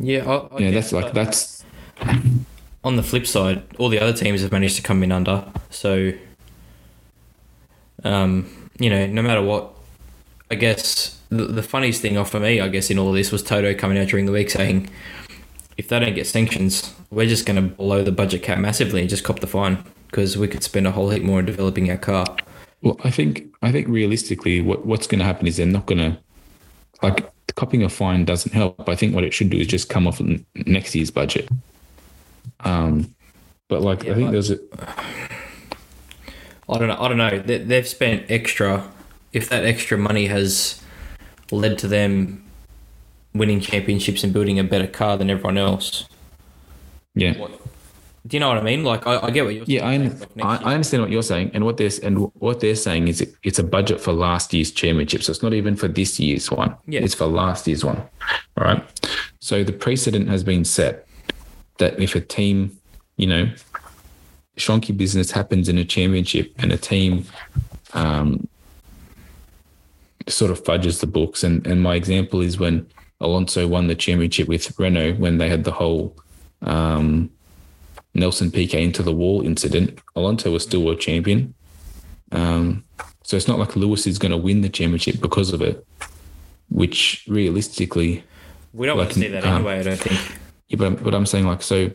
[0.00, 1.64] Yeah, I, I you know, that's like that's
[2.84, 5.44] on the flip side, all the other teams have managed to come in under.
[5.70, 6.12] So,
[8.04, 9.72] um, you know, no matter what,
[10.50, 13.32] I guess the, the funniest thing off for me, I guess, in all of this
[13.32, 14.90] was Toto coming out during the week saying,
[15.76, 19.08] if they don't get sanctions, we're just going to blow the budget cap massively and
[19.08, 21.96] just cop the fine because we could spend a whole heap more in developing our
[21.96, 22.26] car.
[22.82, 25.98] Well, I think I think realistically, what what's going to happen is they're not going
[25.98, 26.18] to
[27.02, 28.88] like copying a fine doesn't help.
[28.88, 30.20] I think what it should do is just come off
[30.66, 31.48] next year's budget.
[32.60, 33.14] Um,
[33.68, 34.58] but like Yeah, I think there's a
[36.68, 36.96] I don't know.
[36.98, 37.38] I don't know.
[37.38, 38.88] They, they've spent extra.
[39.32, 40.82] If that extra money has
[41.50, 42.44] led to them
[43.34, 46.08] winning championships and building a better car than everyone else,
[47.16, 47.34] yeah
[48.26, 48.82] do you know what I mean?
[48.82, 50.22] Like, I, I get what you're yeah I, saying.
[50.42, 53.58] I I understand what you're saying and what they're and what they're saying is it's
[53.58, 56.74] a budget for last year's championship, so it's not even for this year's one.
[56.86, 57.00] Yeah.
[57.00, 57.98] it's for last year's one.
[58.56, 58.82] All right.
[59.38, 61.06] So the precedent has been set
[61.78, 62.76] that if a team,
[63.16, 63.48] you know,
[64.56, 67.26] shonky business happens in a championship and a team
[67.94, 68.48] um,
[70.26, 71.44] sort of fudges the books.
[71.44, 72.88] And, and my example is when
[73.20, 76.16] Alonso won the championship with Renault when they had the whole
[76.66, 77.30] um,
[78.14, 79.98] Nelson Piquet into the wall incident.
[80.14, 81.54] Alonso was still world champion.
[82.32, 82.84] Um,
[83.22, 85.86] so it's not like Lewis is going to win the championship because of it,
[86.68, 88.24] which realistically,
[88.72, 89.80] we don't want to see that um, anyway.
[89.80, 90.38] I don't think.
[90.68, 91.90] yeah, but, but I'm saying like so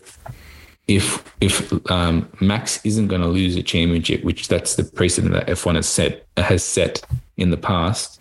[0.88, 5.48] if if um, Max isn't going to lose a championship, which that's the precedent that
[5.48, 7.02] F1 has set has set
[7.38, 8.20] in the past,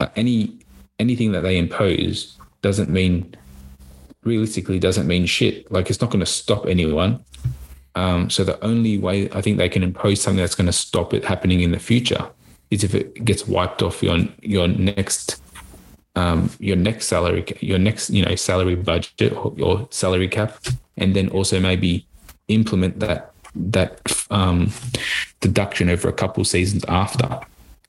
[0.00, 0.58] uh, any
[0.98, 3.34] anything that they impose doesn't mean
[4.24, 5.70] realistically doesn't mean shit.
[5.70, 7.24] Like it's not going to stop anyone.
[7.94, 11.14] Um, so the only way I think they can impose something that's going to stop
[11.14, 12.30] it happening in the future
[12.70, 15.40] is if it gets wiped off your your next
[16.14, 20.58] um, your next salary, your next you know salary budget or your salary cap,
[20.96, 22.06] and then also maybe
[22.48, 24.00] implement that that
[24.30, 24.70] um,
[25.40, 27.40] deduction over a couple seasons after.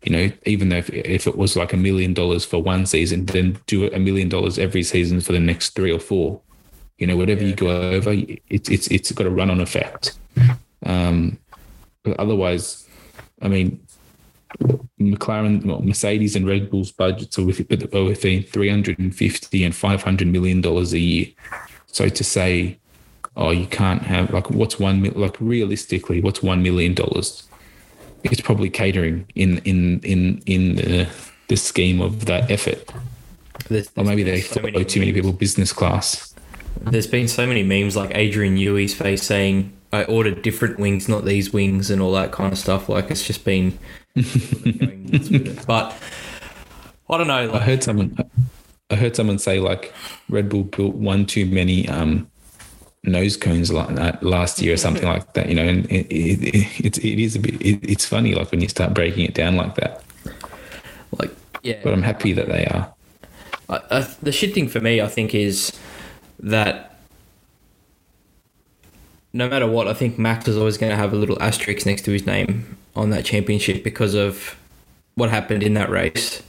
[0.04, 3.26] You know, even though if, if it was like a million dollars for one season,
[3.26, 6.42] then do it a million dollars every season for the next three or four.
[6.98, 8.14] You know, whatever you go over,
[8.50, 10.18] it's it's it's got a run on effect.
[10.86, 11.38] Um,
[12.04, 12.88] but otherwise,
[13.42, 13.80] I mean,
[15.00, 20.62] McLaren, well, Mercedes, and Red Bull's budgets are with- are within 350 and 500 million
[20.62, 21.28] dollars a year.
[21.88, 22.80] So to say,
[23.36, 27.44] oh, you can't have like what's one like realistically, what's one million dollars?
[28.24, 31.08] It's probably catering in in in in the
[31.48, 32.92] the scheme of that effort,
[33.70, 36.34] There's, or maybe they so follow many too many people business class.
[36.82, 41.26] there's been so many memes like Adrian Newey's face saying, I ordered different wings, not
[41.26, 42.88] these wings, and all that kind of stuff.
[42.90, 43.78] Like, it's just been.
[44.16, 45.66] going nuts with it.
[45.66, 45.96] But
[47.10, 47.52] I don't know.
[47.54, 48.18] I heard someone.
[48.92, 49.94] I heard someone say like
[50.30, 52.30] Red Bull built one too many um,
[53.04, 54.82] nose cones like that last year or mm-hmm.
[54.82, 55.50] something like that.
[55.50, 57.56] You know, and it, it, it, it's a bit.
[57.62, 60.04] It, it's funny like when you start breaking it down like that.
[61.18, 61.32] like
[61.64, 61.80] yeah.
[61.84, 62.94] But I'm happy that they are.
[63.70, 65.78] I, I, the shit thing for me, I think, is
[66.40, 67.00] that
[69.34, 72.04] no matter what, I think Max is always going to have a little asterisk next
[72.06, 74.56] to his name on that championship because of
[75.16, 76.42] what happened in that race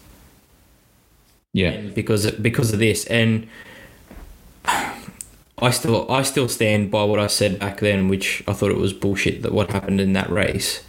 [1.52, 3.04] Yeah, and because because of this.
[3.06, 3.48] And
[5.62, 8.78] I still I still stand by what I said back then, which I thought it
[8.78, 10.82] was bullshit that what happened in that race.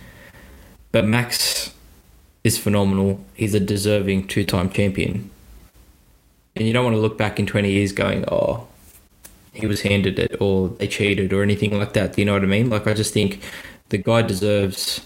[0.92, 1.74] But Max
[2.44, 3.24] is phenomenal.
[3.34, 5.30] He's a deserving two time champion.
[6.56, 8.68] And you don't want to look back in 20 years going, oh,
[9.54, 12.14] he was handed it or they cheated or anything like that.
[12.14, 12.70] Do you know what I mean?
[12.70, 13.42] Like, I just think
[13.90, 15.06] the guy deserves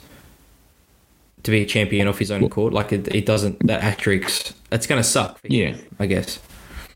[1.43, 2.73] to be a champion off his own accord.
[2.73, 5.39] Like, it, it doesn't, that asterisk, it's going to suck.
[5.39, 5.75] for him, yeah.
[5.99, 6.39] I guess.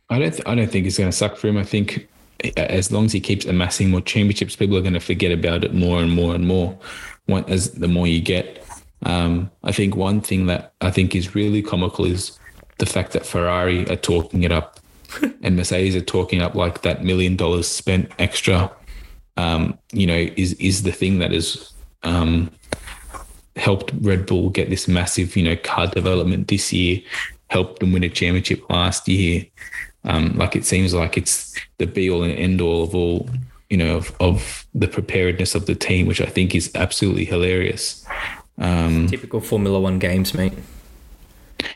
[0.09, 0.31] I don't.
[0.31, 1.57] Th- I don't think it's going to suck for him.
[1.57, 2.08] I think
[2.57, 5.73] as long as he keeps amassing more championships, people are going to forget about it
[5.73, 6.77] more and more and more.
[7.25, 8.65] One, as the more you get,
[9.03, 12.37] um, I think one thing that I think is really comical is
[12.79, 14.79] the fact that Ferrari are talking it up,
[15.41, 18.71] and Mercedes are talking up like that million dollars spent extra.
[19.37, 21.71] Um, you know, is is the thing that has
[22.03, 22.51] um,
[23.55, 27.01] helped Red Bull get this massive, you know, car development this year,
[27.49, 29.45] helped them win a championship last year.
[30.05, 33.29] Um, like it seems like it's the be all and end all of all,
[33.69, 38.05] you know, of, of the preparedness of the team, which I think is absolutely hilarious.
[38.57, 40.53] Um, Typical Formula One games, mate.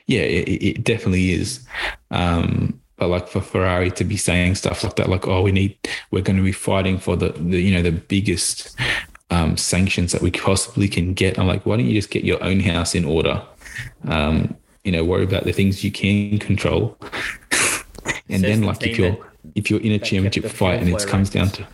[0.08, 1.66] yeah, it, it definitely is.
[2.12, 5.78] Um, but like for Ferrari to be saying stuff like that, like, oh, we need,
[6.12, 8.78] we're going to be fighting for the, the you know, the biggest
[9.30, 11.40] um, sanctions that we possibly can get.
[11.40, 13.42] I'm like, why don't you just get your own house in order?
[14.08, 16.98] Um, you know, worry about the things you can control.
[18.30, 19.20] And then, the like, if you're that-
[19.56, 21.68] if you're in a championship fight and it comes down to,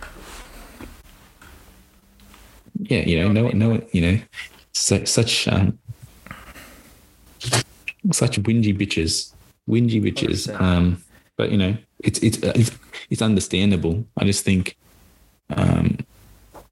[2.82, 4.20] yeah, you know, no, no, you know,
[4.74, 5.78] so, such um,
[8.12, 9.34] such whingy bitches,
[9.70, 10.50] whingy bitches.
[10.60, 11.04] Um,
[11.38, 12.72] but you know, it's it's it's
[13.10, 14.06] it's understandable.
[14.18, 14.78] I just think
[15.52, 15.98] um,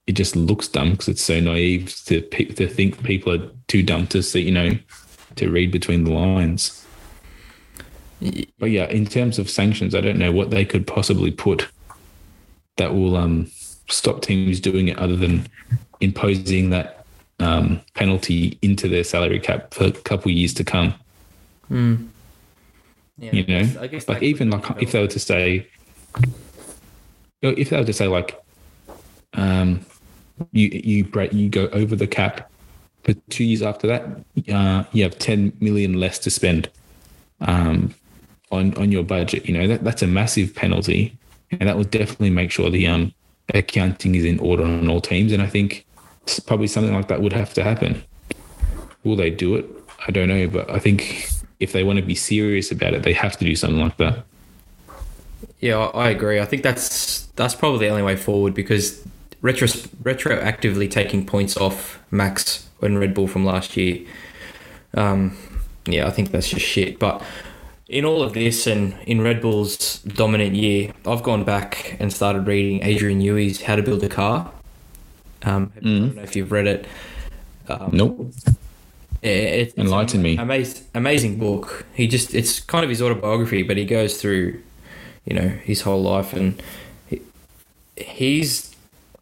[0.07, 3.83] it just looks dumb because it's so naive to pe- to think people are too
[3.83, 4.71] dumb to see, you know,
[5.35, 6.85] to read between the lines.
[8.59, 11.67] But yeah, in terms of sanctions, I don't know what they could possibly put
[12.77, 13.49] that will um,
[13.89, 15.47] stop teams doing it other than
[16.01, 17.05] imposing that
[17.39, 20.93] um, penalty into their salary cap for a couple of years to come.
[21.69, 25.67] Yeah, You I guess- know, I guess like even like if they were to say,
[26.21, 26.31] you
[27.51, 28.39] know, if they were to say like,
[29.33, 29.81] um,
[30.51, 32.49] you you break you go over the cap
[33.03, 34.03] for two years after that,
[34.53, 36.69] uh, you have ten million less to spend,
[37.41, 37.93] um,
[38.51, 39.47] on on your budget.
[39.47, 41.17] You know that that's a massive penalty,
[41.51, 43.13] and that will definitely make sure the um
[43.53, 45.31] accounting is in order on all teams.
[45.31, 45.85] And I think
[46.45, 48.03] probably something like that would have to happen.
[49.03, 49.65] Will they do it?
[50.07, 51.29] I don't know, but I think
[51.59, 54.25] if they want to be serious about it, they have to do something like that.
[55.59, 56.39] Yeah, I agree.
[56.39, 59.03] I think that's that's probably the only way forward because
[59.41, 64.05] retro retroactively taking points off Max and Red Bull from last year.
[64.93, 65.37] Um,
[65.85, 66.99] yeah, I think that's just shit.
[66.99, 67.23] But
[67.89, 72.45] in all of this and in Red Bull's dominant year, I've gone back and started
[72.45, 74.51] reading Adrian Newey's How to Build a Car.
[75.43, 76.87] Um, I don't know if you've read it.
[77.69, 78.33] Um, Nope.
[79.21, 80.37] it, it's Enlighten me.
[80.37, 81.85] Amazing, amazing book.
[81.93, 84.61] He just, it's kind of his autobiography, but he goes through,
[85.25, 86.33] you know, his whole life.
[86.33, 86.61] And
[87.07, 87.21] he,
[87.95, 88.75] his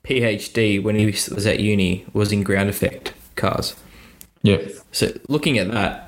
[0.03, 3.75] PhD when he was at uni was in ground effect cars.
[4.41, 4.59] Yeah.
[4.91, 6.04] So looking at that,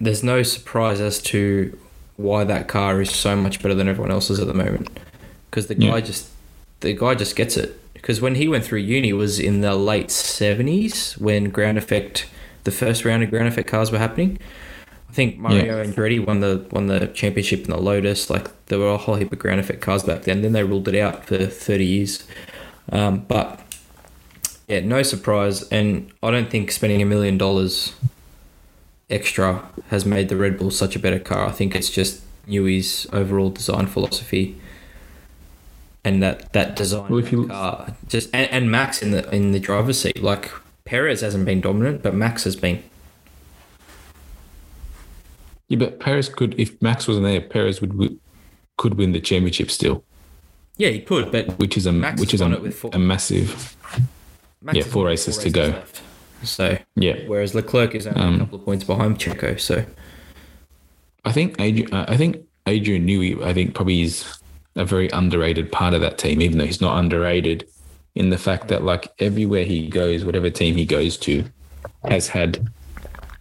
[0.00, 1.78] there's no surprise as to
[2.16, 4.88] why that car is so much better than everyone else's at the moment.
[5.50, 6.28] Because the guy just,
[6.80, 7.80] the guy just gets it.
[7.94, 12.28] Because when he went through uni was in the late seventies when ground effect,
[12.64, 14.38] the first round of ground effect cars were happening.
[15.08, 18.28] I think Mario Andretti won the won the championship in the Lotus.
[18.28, 20.42] Like there were a whole heap of ground effect cars back then.
[20.42, 22.26] Then they ruled it out for thirty years.
[22.92, 23.60] Um, but
[24.68, 25.66] yeah, no surprise.
[25.70, 27.94] And I don't think spending a million dollars
[29.10, 31.46] extra has made the Red Bull such a better car.
[31.46, 34.58] I think it's just Newey's overall design philosophy
[36.04, 37.94] and that that design Well, of the you- car.
[38.08, 40.22] Just and, and Max in the in the driver's seat.
[40.22, 40.50] Like
[40.84, 42.82] Perez hasn't been dominant, but Max has been.
[45.68, 48.20] Yeah, but Perez could, if Max wasn't there, Perez would
[48.76, 50.04] could win the championship still,
[50.76, 53.76] Yeah, he could, but which is a Max which is a, with four- a massive.
[54.62, 55.62] Max Yeah, has four races to go.
[55.68, 56.02] left.
[56.46, 59.58] So Yeah, whereas Leclerc is only Um, a couple of points behind Checo.
[59.60, 59.84] So
[61.24, 61.92] I think Adrian.
[61.92, 63.42] uh, I think Adrian Newey.
[63.44, 64.24] I think probably is
[64.74, 67.66] a very underrated part of that team, even though he's not underrated
[68.14, 71.44] in the fact that like everywhere he goes, whatever team he goes to,
[72.04, 72.68] has had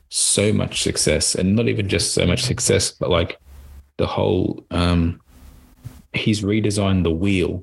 [0.10, 3.40] so much success, and not even just so much success, but like
[3.98, 4.66] the whole.
[4.72, 5.22] um
[6.14, 7.62] He's redesigned the wheel,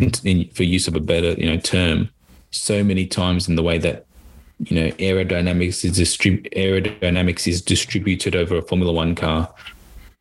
[0.00, 2.08] in, in, for use of a better you know term,
[2.50, 4.06] so many times in the way that
[4.58, 9.52] you know aerodynamics is distrib- aerodynamics is distributed over a Formula One car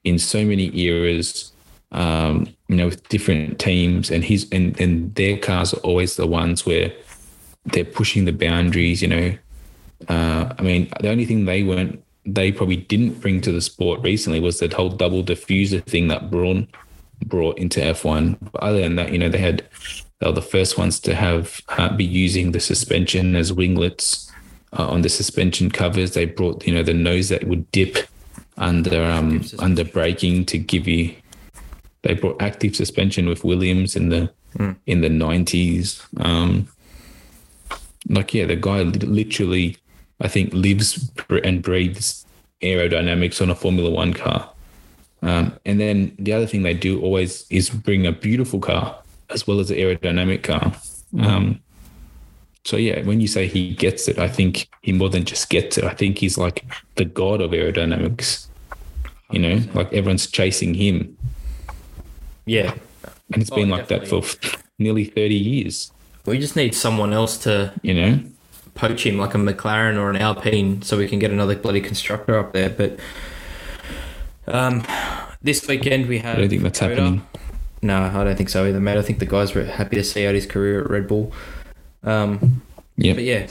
[0.04, 1.52] in so many eras.
[1.92, 6.28] Um, you know, with different teams, and he's and and their cars are always the
[6.28, 6.92] ones where
[7.66, 9.02] they're pushing the boundaries.
[9.02, 9.38] You know,
[10.10, 14.02] uh, I mean, the only thing they weren't they probably didn't bring to the sport
[14.02, 16.68] recently was that whole double diffuser thing that Brawn
[17.26, 18.38] brought into F1.
[18.52, 19.64] But other than that, you know, they had
[20.20, 24.25] they were the first ones to have uh, be using the suspension as winglets
[24.78, 26.14] uh, on the suspension covers.
[26.14, 27.98] They brought you know the nose that would dip
[28.58, 31.16] under um under braking to give you.
[32.04, 34.32] They brought active suspension with Williams in the
[34.86, 36.02] in the nineties.
[36.18, 36.68] Um,
[38.08, 39.78] like yeah, the guy literally,
[40.22, 41.12] I think, lives
[41.44, 42.26] and breathes
[42.62, 44.50] aerodynamics on a Formula One car.
[45.22, 48.96] Um, and then the other thing they do always is bring a beautiful car
[49.32, 50.74] as well as an aerodynamic car.
[51.20, 51.62] Um,
[52.66, 55.78] so yeah, when you say he gets it, I think he more than just gets
[55.78, 55.84] it.
[55.86, 58.48] I think he's like the god of aerodynamics.
[59.32, 61.18] You know, like everyone's chasing him,
[62.46, 62.74] yeah,
[63.34, 64.22] and it's Oh, been like that for
[64.80, 65.92] nearly thirty years.
[66.26, 68.20] we just need someone else to You know,
[68.76, 72.38] poach him, like a McLaren or an Alpine, so we can get another bloody constructor
[72.38, 72.70] up there.
[72.70, 73.00] But
[74.48, 74.84] um,
[75.42, 76.38] this weekend we have.
[76.38, 76.96] I don't think that's COTA.
[76.96, 77.28] happening.
[77.82, 78.98] No, I don't think so either, mate.
[78.98, 81.34] I think the guys were happy to see out his career at Red Bull.
[82.06, 82.62] Um,
[82.98, 83.48] Yeah, But yeah,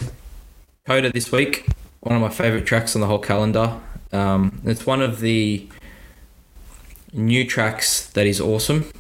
[0.87, 1.67] COTA this week,
[2.01, 3.79] one of my favourite tracks on the whole calendar.
[4.13, 5.69] Um, it's one of the
[7.13, 8.91] new tracks that is awesome,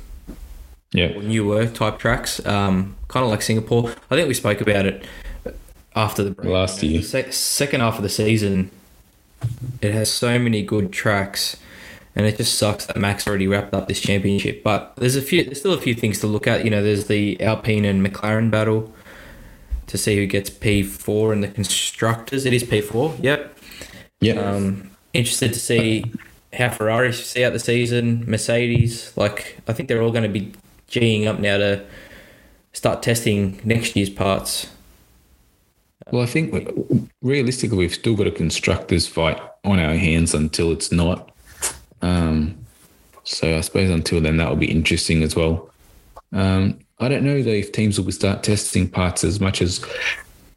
[0.93, 3.95] yeah, or newer type tracks, um, kind of like Singapore.
[4.11, 5.05] I think we spoke about it
[5.97, 6.49] after the break.
[6.49, 7.01] Last year.
[7.03, 8.71] sec- second half of the season,
[9.81, 11.57] it has so many good tracks,
[12.15, 14.63] and it just sucks that Max already wrapped up this championship.
[14.63, 16.65] But there's a few, there's still a few things to look at.
[16.65, 18.93] You know, there's the Alpine and McLaren battle
[19.87, 22.47] to see who gets P4 in the constructors.
[22.47, 23.23] It is P4.
[23.23, 23.59] Yep.
[24.21, 24.35] yeah.
[24.35, 26.05] Um, interested to see
[26.53, 29.13] how Ferrari see out the season, Mercedes.
[29.17, 30.53] Like, I think they're all going to be
[30.89, 31.85] geeing up now to
[32.73, 34.69] start testing next year's parts.
[36.11, 36.53] Well, I think
[37.23, 41.31] realistically, we've still got a constructors fight on our hands until it's not.
[42.03, 42.59] Um,
[43.25, 45.71] so I suppose until then, that will be interesting as well.
[46.33, 49.85] Um, I don't know though if teams will start testing parts as much as,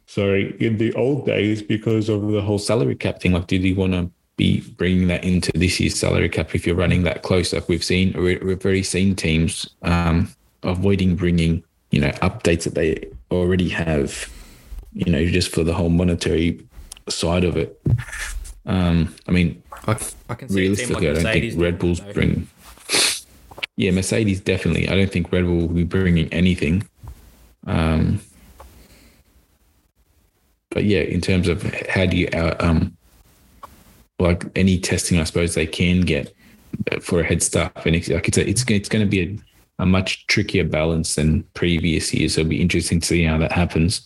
[0.06, 3.32] sorry, in the old days because of the whole salary cap thing.
[3.32, 6.76] Like, did you want to be bringing that into this year's salary cap if you're
[6.76, 7.52] running that close?
[7.52, 10.32] Like we've seen, we- we've already seen teams um,
[10.62, 14.30] avoiding bringing, you know, updates that they already have
[14.94, 16.60] you know, just for the whole monetary
[17.08, 17.80] side of it.
[18.66, 19.96] Um, I mean, I,
[20.30, 22.48] I can see team like realistically, I don't think Red Bull's bring.
[23.78, 24.88] Yeah, Mercedes definitely.
[24.88, 26.82] I don't think Red Bull will be bringing anything.
[27.64, 28.20] Um,
[30.70, 32.96] but yeah, in terms of how do you out, um,
[34.18, 36.34] like any testing, I suppose they can get
[37.00, 37.70] for a head start.
[37.86, 41.14] And it's like it's a, it's it's going to be a, a much trickier balance
[41.14, 42.34] than previous years.
[42.34, 44.02] So it'll be interesting to see how that happens.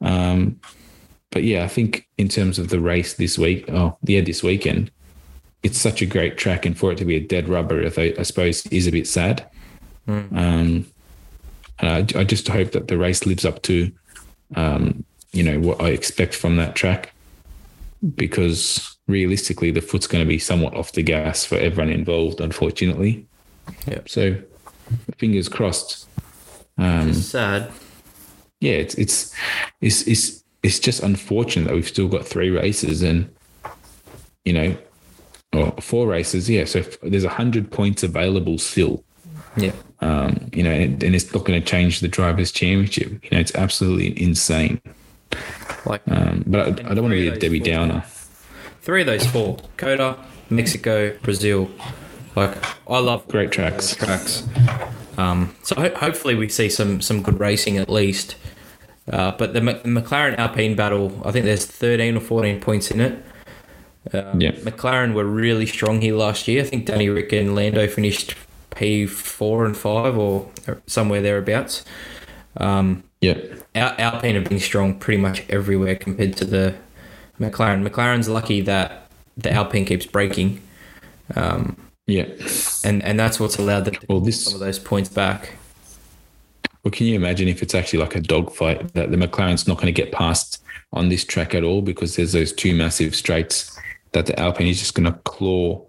[0.00, 0.58] Um,
[1.30, 4.90] but yeah, I think in terms of the race this week, oh yeah, this weekend,
[5.62, 8.22] it's such a great track, and for it to be a dead rubber, I, I
[8.22, 9.48] suppose, is a bit sad.
[10.08, 10.86] Um,
[11.78, 13.90] and I, I just hope that the race lives up to,
[14.56, 17.12] um, you know, what I expect from that track,
[18.16, 23.26] because realistically, the foot's going to be somewhat off the gas for everyone involved, unfortunately.
[23.86, 24.08] Yep.
[24.08, 24.36] So,
[25.18, 26.08] fingers crossed.
[26.78, 27.70] Um, It's sad.
[28.60, 29.34] yeah, it's it's
[29.80, 33.30] it's it's it's just unfortunate that we've still got three races and
[34.44, 34.76] you know,
[35.52, 36.48] or four races.
[36.48, 39.04] Yeah, so there's a hundred points available still.
[39.56, 39.72] Yeah.
[40.00, 43.22] Um, you know, and, and it's not going to change the drivers' championship.
[43.24, 44.80] You know, it's absolutely insane.
[45.86, 48.04] Like Um, but I, I don't want to be a Debbie four Downer.
[48.82, 50.16] three of those four: COTA,
[50.50, 51.70] Mexico, Brazil.
[52.34, 52.56] Like
[52.88, 53.94] I love Great tracks.
[53.94, 54.42] tracks.
[55.18, 58.36] Um, so ho- hopefully we see some some good racing at least.
[59.10, 63.00] Uh, but the, the McLaren Alpine battle, I think there's 13 or 14 points in
[63.00, 63.22] it.
[64.12, 64.52] Um, Yeah.
[64.52, 66.62] McLaren were really strong here last year.
[66.62, 68.34] I think Danny Rick and Lando finished
[68.74, 70.48] P four and five or
[70.86, 71.84] somewhere thereabouts.
[72.56, 73.36] Um, Yeah.
[73.74, 76.74] Al- Alpine have been strong pretty much everywhere compared to the
[77.40, 77.86] McLaren.
[77.86, 80.60] McLaren's lucky that the Alpine keeps breaking,
[81.36, 81.76] um,
[82.06, 82.26] Yeah.
[82.84, 85.52] and and that's what's allowed them to Well, this- some of those points back.
[86.84, 89.86] Well, can you imagine if it's actually like a dogfight that the McLaren's not going
[89.86, 90.60] to get past
[90.92, 93.78] on this track at all because there's those two massive straights
[94.12, 95.84] that the Alpine is just going to claw,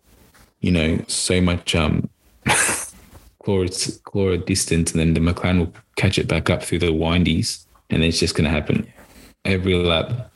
[0.62, 2.10] you know, so much um,
[3.44, 3.66] claw
[4.04, 7.66] claw a distance, and then the McLaren will catch it back up through the windies,
[7.90, 8.92] and it's just going to happen
[9.46, 10.32] every lap.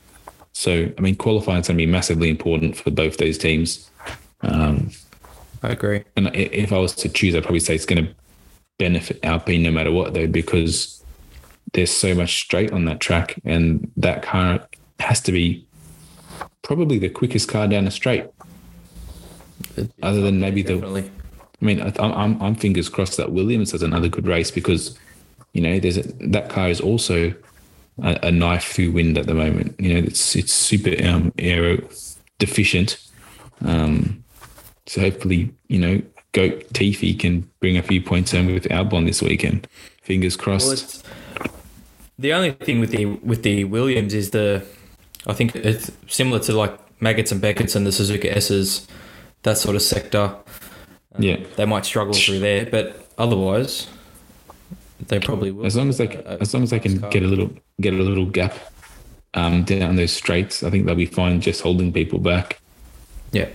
[0.52, 3.90] So, I mean, qualifying is going to be massively important for both those teams.
[4.40, 4.90] Um,
[5.62, 6.04] I agree.
[6.16, 8.14] and if I was to choose, I'd probably say it's going to
[8.78, 11.02] benefit Alpine no matter what, though, because
[11.72, 14.66] there's so much straight on that track, and that car
[15.00, 15.66] has to be
[16.62, 18.24] probably the quickest car down the straight.
[20.02, 21.10] Other than maybe the.
[21.60, 24.98] I mean, I- I'm I'm, I'm fingers crossed that Williams has another good race because,
[25.52, 27.34] you know, there's a, that car is also
[28.02, 29.74] a, a knife through wind at the moment.
[29.78, 31.78] You know, it's it's super um, aero
[32.38, 32.98] deficient.
[33.64, 34.22] Um,
[34.86, 36.02] so hopefully, you know,
[36.32, 39.66] Goat Tiffy can bring a few points home with Albon this weekend.
[40.02, 41.04] Fingers crossed.
[41.04, 41.52] Well,
[42.18, 44.64] the only thing with the with the Williams is the,
[45.28, 48.86] I think it's similar to like Maggotts and Becketts and the Suzuka S's,
[49.42, 50.34] that sort of sector.
[51.18, 53.86] yeah, They might struggle through there, but otherwise,
[55.06, 55.66] they probably will.
[55.66, 57.10] as long as they Uh, as long as they can car.
[57.10, 57.50] get a little
[57.80, 58.54] get a little gap
[59.34, 62.60] um, down those straights, I think they'll be fine just holding people back.
[63.32, 63.48] yeah.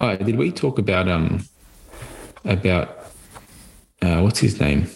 [0.00, 1.44] Oh, did we talk about um
[2.44, 2.98] about
[4.02, 4.88] uh, what's his name?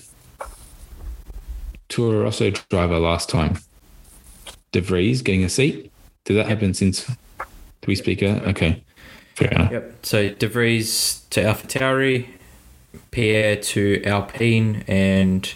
[1.88, 3.58] Toro Rosso driver last time.
[4.72, 5.90] De Vries getting a seat.
[6.28, 8.22] Did that happen since did we speak?
[8.22, 8.84] Uh, okay,
[9.34, 9.72] fair enough.
[9.72, 9.94] Yep.
[10.04, 12.28] So De Vries to AlphaTauri,
[13.12, 15.50] Pierre to Alpine, and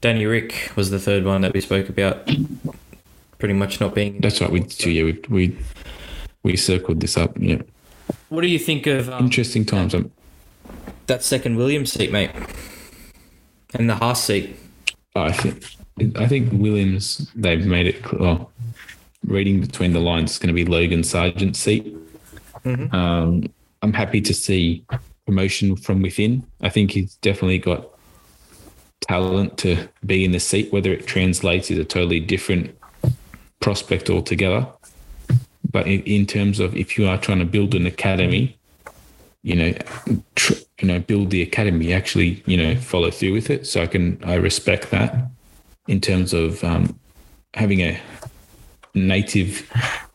[0.00, 2.28] Danny Rick was the third one that we spoke about.
[3.38, 4.20] Pretty much not being.
[4.20, 4.50] That's right.
[4.50, 5.56] We yeah we we
[6.42, 7.38] we circled this up.
[7.38, 7.62] Yeah,
[8.28, 9.94] What do you think of um, interesting times.
[9.94, 10.10] Um,
[11.06, 12.32] that second Williams seat, mate?
[13.74, 14.56] And the Haas seat.
[15.14, 15.64] I think
[16.16, 18.12] I think Williams they've made it.
[18.18, 18.50] Well,
[19.24, 21.96] reading between the lines, it's going to be Logan Sargeant's seat.
[22.64, 22.92] Mhm.
[22.92, 23.44] Um,
[23.82, 24.84] I'm happy to see
[25.26, 26.44] promotion from within.
[26.60, 27.88] I think he's definitely got
[29.00, 30.72] talent to be in the seat.
[30.72, 32.76] Whether it translates is a totally different
[33.60, 34.66] prospect altogether.
[35.70, 38.58] But in, in terms of if you are trying to build an academy,
[39.42, 39.74] you know,
[40.34, 43.66] tr- you know, build the academy, actually, you know, follow through with it.
[43.66, 45.28] So I can, I respect that
[45.88, 46.98] in terms of um,
[47.54, 47.98] having a
[48.94, 49.68] native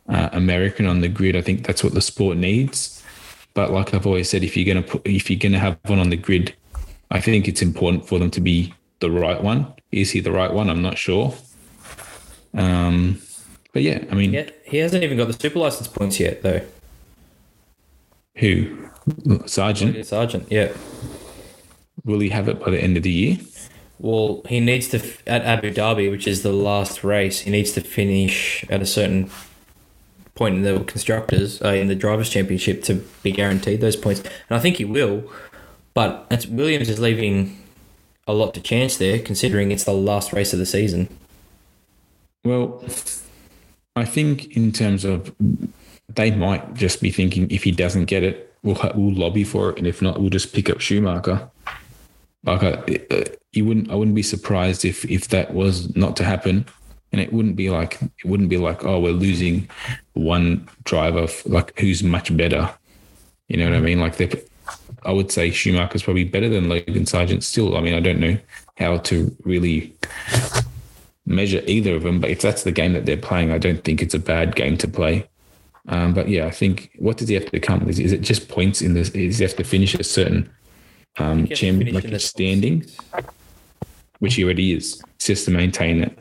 [0.10, 1.36] uh, American on the grid.
[1.36, 3.04] I think that's what the sport needs.
[3.54, 6.10] But like I've always said, if you're gonna put, if you're gonna have one on
[6.10, 6.54] the grid,
[7.12, 9.74] I think it's important for them to be the right one.
[9.92, 10.70] Is he the right one?
[10.70, 11.34] I'm not sure.
[12.54, 13.22] Um,
[13.74, 16.62] but yeah, I mean, Yeah, he hasn't even got the super license points yet, though.
[18.36, 20.72] who Sargeant Sargeant, yeah.
[22.04, 23.38] will he have it by the end of the year?
[24.00, 27.42] Well, he needs to at Abu Dhabi, which is the last race.
[27.42, 29.30] He needs to finish at a certain
[30.36, 34.58] point in the constructors uh, in the drivers' championship to be guaranteed those points, and
[34.58, 35.24] I think he will.
[35.94, 37.58] But Williams is leaving
[38.28, 41.08] a lot to chance there, considering it's the last race of the season.
[42.44, 42.84] Well,
[43.96, 45.34] I think in terms of
[46.14, 49.78] they might just be thinking if he doesn't get it, we'll we'll lobby for it,
[49.78, 51.50] and if not, we'll just pick up Schumacher.
[52.46, 56.24] Like I, uh, you wouldn't, I wouldn't be surprised if if that was not to
[56.24, 56.66] happen,
[57.12, 59.70] and it wouldn't be like it wouldn't be like oh we're losing
[60.14, 62.70] one driver like who's much better.
[63.48, 64.00] You know what I mean?
[64.00, 64.32] Like they,
[65.04, 67.44] I would say Schumacher's probably better than Logan Sargeant.
[67.44, 68.38] Still, I mean I don't know
[68.78, 69.96] how to really
[71.26, 72.20] measure either of them.
[72.20, 74.78] But if that's the game that they're playing, I don't think it's a bad game
[74.78, 75.28] to play.
[75.88, 77.88] Um, but yeah, I think what does he have to come?
[77.88, 79.10] Is, is it just points in this?
[79.10, 80.50] Is he have to finish a certain
[81.18, 82.98] um, He has to champion like in the a standing, six.
[84.20, 85.02] which he already is?
[85.16, 86.18] It's just to maintain it.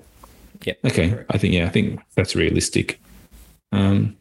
[0.64, 0.74] Yeah.
[0.84, 1.30] Okay, correct.
[1.34, 3.01] I think yeah, I think that's realistic.
[3.72, 4.16] Um,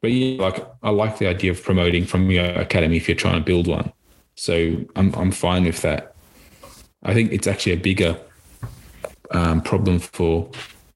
[0.00, 3.34] but yeah, like I like the idea of promoting from your academy if you're trying
[3.40, 3.92] to build one.
[4.36, 6.14] So I'm I'm fine with that.
[7.02, 8.16] I think it's actually a bigger
[9.32, 10.50] um, problem for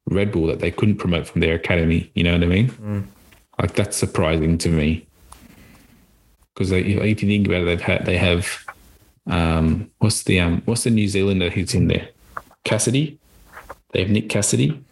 [0.09, 2.11] Red Bull that they couldn't promote from their academy.
[2.15, 3.09] You know what I mean?
[3.59, 5.07] Like that's surprising to me
[6.55, 8.65] because if you think about it, they've had they have
[9.27, 12.09] um, what's the um, what's the New Zealander who's in there?
[12.65, 13.19] Cassidy.
[13.93, 14.83] They have Nick Cassidy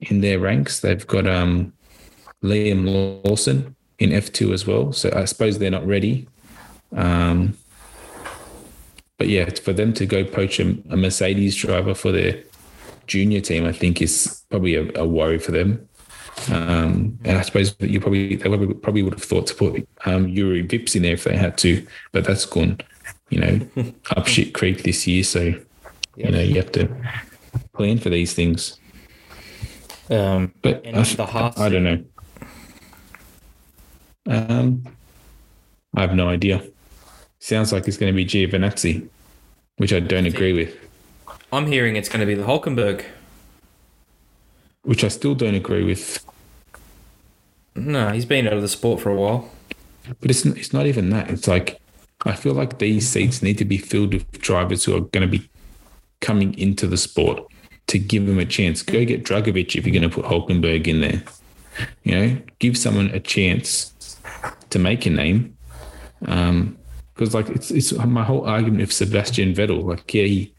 [0.00, 0.80] in their ranks.
[0.80, 1.72] They've got um,
[2.42, 4.92] Liam Lawson in F2 as well.
[4.92, 6.28] So I suppose they're not ready.
[6.94, 7.56] Um,
[9.18, 12.42] but yeah, for them to go poach a, a Mercedes driver for their
[13.06, 15.88] junior team, I think is probably a, a worry for them.
[16.50, 20.34] Um, and I suppose that you probably they probably, would have thought to put um,
[20.34, 22.78] Juri Vips in there if they had to, but that's gone,
[23.34, 25.24] you know, up shit creek this year.
[25.24, 25.40] So
[26.16, 26.88] you know you have to
[27.72, 28.78] plan for these things.
[30.08, 32.04] Um, But I, the Haas I don't know.
[34.26, 34.84] Um,
[35.94, 36.62] I have no idea.
[37.40, 39.06] Sounds like it's going to be Giovinazzi,
[39.76, 40.74] which I don't agree with.
[41.52, 43.04] I'm hearing it's going to be the Hulkenberg.
[44.82, 46.24] Which I still don't agree with.
[47.74, 49.50] No, he's been out of the sport for a while.
[50.20, 51.30] But it's it's not even that.
[51.30, 51.80] It's like
[52.24, 55.38] I feel like these seats need to be filled with drivers who are going to
[55.38, 55.48] be
[56.20, 57.42] coming into the sport
[57.88, 58.82] to give them a chance.
[58.82, 61.22] Go get Drugovich if you're going to put Hulkenberg in there.
[62.04, 64.18] You know, give someone a chance
[64.70, 65.56] to make a name.
[66.26, 66.78] Um,
[67.14, 69.84] because like it's it's my whole argument with Sebastian Vettel.
[69.84, 70.54] Like, yeah, he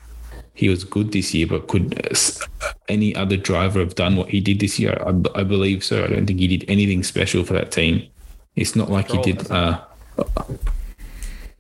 [0.54, 4.40] he was good this year, but could uh, any other driver have done what he
[4.40, 4.98] did this year?
[5.06, 6.04] I, I believe so.
[6.04, 8.08] I don't think he did anything special for that team.
[8.56, 9.52] It's not like he did.
[9.52, 9.82] Uh,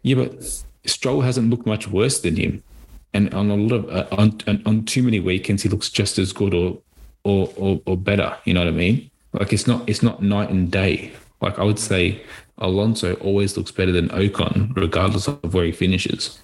[0.05, 2.63] yeah, but Stroll hasn't looked much worse than him,
[3.11, 6.31] and on a lot of uh, on, on too many weekends he looks just as
[6.31, 6.77] good or
[7.23, 8.37] or or, or better.
[8.45, 9.09] You know what I mean?
[9.33, 11.11] Like it's not it's not night and day.
[11.41, 12.21] Like I would say,
[12.59, 16.39] Alonso always looks better than Ocon, regardless of where he finishes.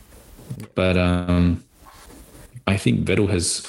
[0.74, 1.64] But um,
[2.66, 3.64] I think Vettel has.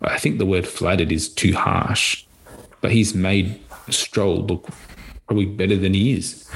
[0.00, 2.24] I think the word flattered is too harsh,
[2.80, 3.58] but he's made
[3.88, 4.68] Stroll look
[5.26, 6.48] probably better than he is.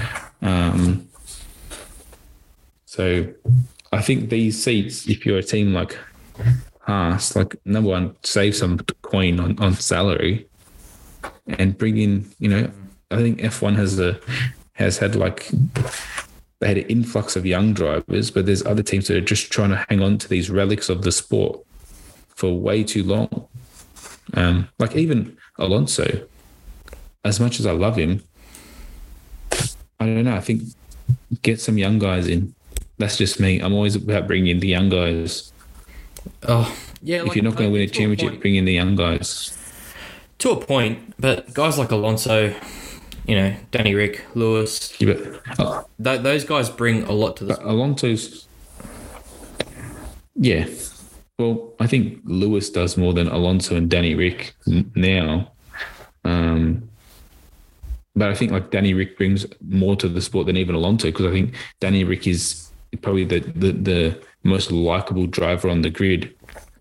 [0.42, 1.08] Um,
[2.94, 3.26] so
[3.92, 5.98] I think these seats, if you're a team like
[6.82, 10.46] Haas, like number one, save some coin on, on salary
[11.48, 12.70] and bring in, you know,
[13.10, 14.20] I think F1 has a
[14.74, 15.50] has had like
[16.60, 19.70] they had an influx of young drivers, but there's other teams that are just trying
[19.70, 21.66] to hang on to these relics of the sport
[22.28, 23.48] for way too long.
[24.34, 26.28] Um, like even Alonso,
[27.24, 28.22] as much as I love him,
[29.98, 30.36] I don't know.
[30.36, 30.62] I think
[31.42, 32.53] get some young guys in.
[32.98, 33.60] That's just me.
[33.60, 35.52] I'm always about bringing in the young guys.
[36.46, 37.24] Oh, yeah.
[37.24, 39.56] if you're not going to win a championship, bring in the young guys.
[40.38, 42.54] to a point, but guys like Alonso,
[43.26, 47.44] you know, Danny Rick, Lewis, Yeah, but, uh, th- those guys bring a lot to
[47.44, 47.60] the.
[47.68, 48.46] Alonso's,
[50.36, 50.66] yeah.
[51.38, 54.54] Well, I think Lewis does more than Alonso and Danny Rick
[54.94, 55.50] now.
[56.24, 56.88] Um,
[58.14, 61.26] but I think like Danny Rick brings more to the sport than even Alonso because
[61.26, 66.34] I think Danny Rick is probably the, the the most likable driver on the grid.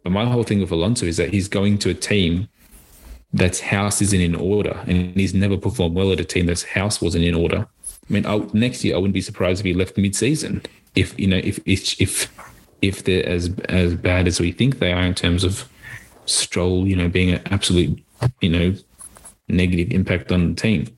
[0.03, 2.49] But my whole thing with Alonso is that he's going to a team
[3.32, 7.01] that's house isn't in order, and he's never performed well at a team that's house
[7.01, 7.68] wasn't in order.
[8.09, 10.61] I mean, I, next year I wouldn't be surprised if he left mid-season.
[10.95, 12.32] If you know, if if if
[12.82, 15.68] if they're as as bad as we think they are in terms of
[16.26, 18.01] Stroll, you know, being an absolute,
[18.41, 18.76] you know,
[19.47, 20.97] negative impact on the team.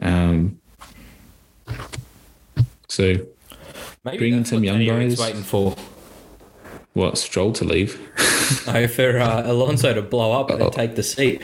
[0.00, 0.58] Um,
[2.88, 3.16] so
[4.06, 5.18] Maybe bring in that's some what young guys.
[5.18, 5.74] waiting for.
[6.94, 8.00] what Stroll to leave?
[8.68, 11.42] No, for uh, Alonso to blow up and take the seat.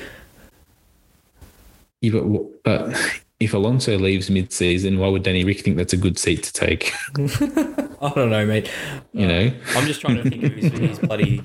[2.00, 6.16] Yeah, but, but if Alonso leaves mid-season, why would Danny Rick think that's a good
[6.16, 6.92] seat to take?
[7.18, 8.70] I don't know, mate.
[9.12, 11.42] You know, I'm just trying to think of his, his bloody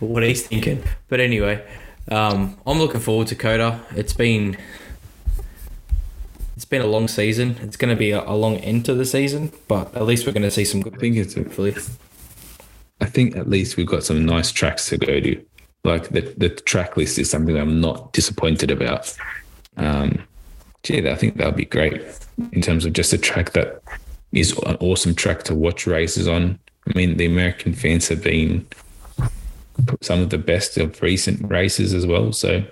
[0.00, 0.82] what he's thinking.
[1.08, 1.62] But anyway,
[2.10, 3.78] um, I'm looking forward to COTA.
[3.94, 4.56] It's been
[6.58, 7.56] it's been a long season.
[7.62, 10.32] It's going to be a, a long end to the season, but at least we're
[10.32, 10.96] going to see some good.
[10.96, 11.34] I think it's.
[11.34, 11.76] Hopefully.
[13.00, 15.40] I think at least we've got some nice tracks to go to.
[15.84, 19.16] Like the the track list is something I'm not disappointed about.
[19.76, 20.24] Um,
[20.88, 22.02] yeah, I think that'll be great
[22.50, 23.80] in terms of just a track that
[24.32, 26.58] is an awesome track to watch races on.
[26.88, 28.66] I mean, the American fans have been
[30.00, 32.32] some of the best of recent races as well.
[32.32, 32.64] So,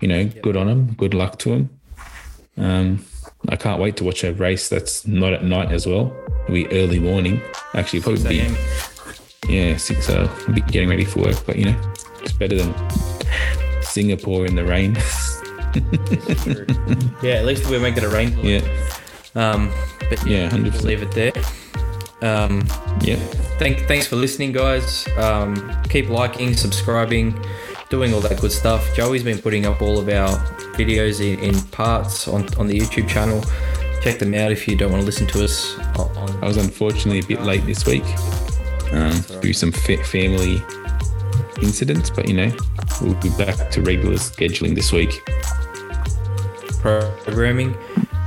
[0.00, 0.94] you know, good on them.
[0.94, 1.70] Good luck to them.
[2.56, 3.04] Um,
[3.48, 6.14] I can't wait to watch a race that's not at night as well.
[6.44, 7.40] It'll be early morning.
[7.74, 8.56] Actually, it'll probably be
[9.48, 10.08] yeah, six.
[10.08, 12.74] Uh, be getting ready for work, but you know, it's better than
[13.82, 14.94] Singapore in the rain.
[17.22, 18.36] yeah, at least we're making it a rain.
[18.42, 18.60] yeah,
[19.34, 19.70] Um,
[20.08, 20.86] but yeah, yeah, hundred we'll percent.
[20.86, 21.32] leave it there.
[22.22, 22.66] Um,
[23.02, 23.16] Yeah,
[23.58, 25.06] thank, thanks for listening, guys.
[25.18, 27.38] Um, keep liking, subscribing,
[27.88, 28.94] doing all that good stuff.
[28.96, 30.28] Joey's been putting up all of our
[30.74, 33.42] videos in, in parts on, on the YouTube channel.
[34.02, 36.30] Check them out if you don't want to listen to us on.
[36.42, 38.04] I was unfortunately a bit late this week
[38.92, 40.62] um, through some fa- family
[41.62, 42.56] incidents, but you know,
[43.00, 45.22] we'll be back to regular scheduling this week.
[46.80, 47.76] programming.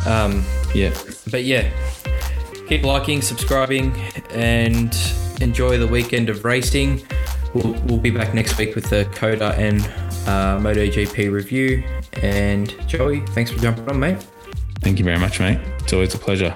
[0.05, 0.43] Um,
[0.73, 0.93] Yeah,
[1.31, 1.69] but yeah,
[2.67, 3.95] keep liking, subscribing,
[4.31, 4.95] and
[5.41, 7.01] enjoy the weekend of racing.
[7.53, 9.81] We'll, we'll be back next week with the COTA and
[10.27, 11.83] uh, MotoGP review.
[12.21, 14.25] And Joey, thanks for jumping on, mate.
[14.81, 15.59] Thank you very much, mate.
[15.79, 16.55] It's always a pleasure.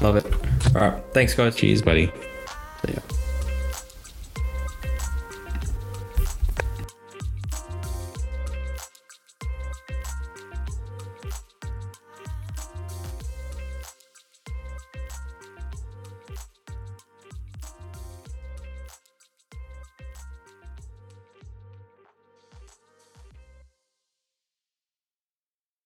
[0.00, 0.26] Love it.
[0.74, 1.02] All right.
[1.12, 1.56] Thanks, guys.
[1.56, 2.06] Cheers, buddy.
[2.84, 3.15] See ya.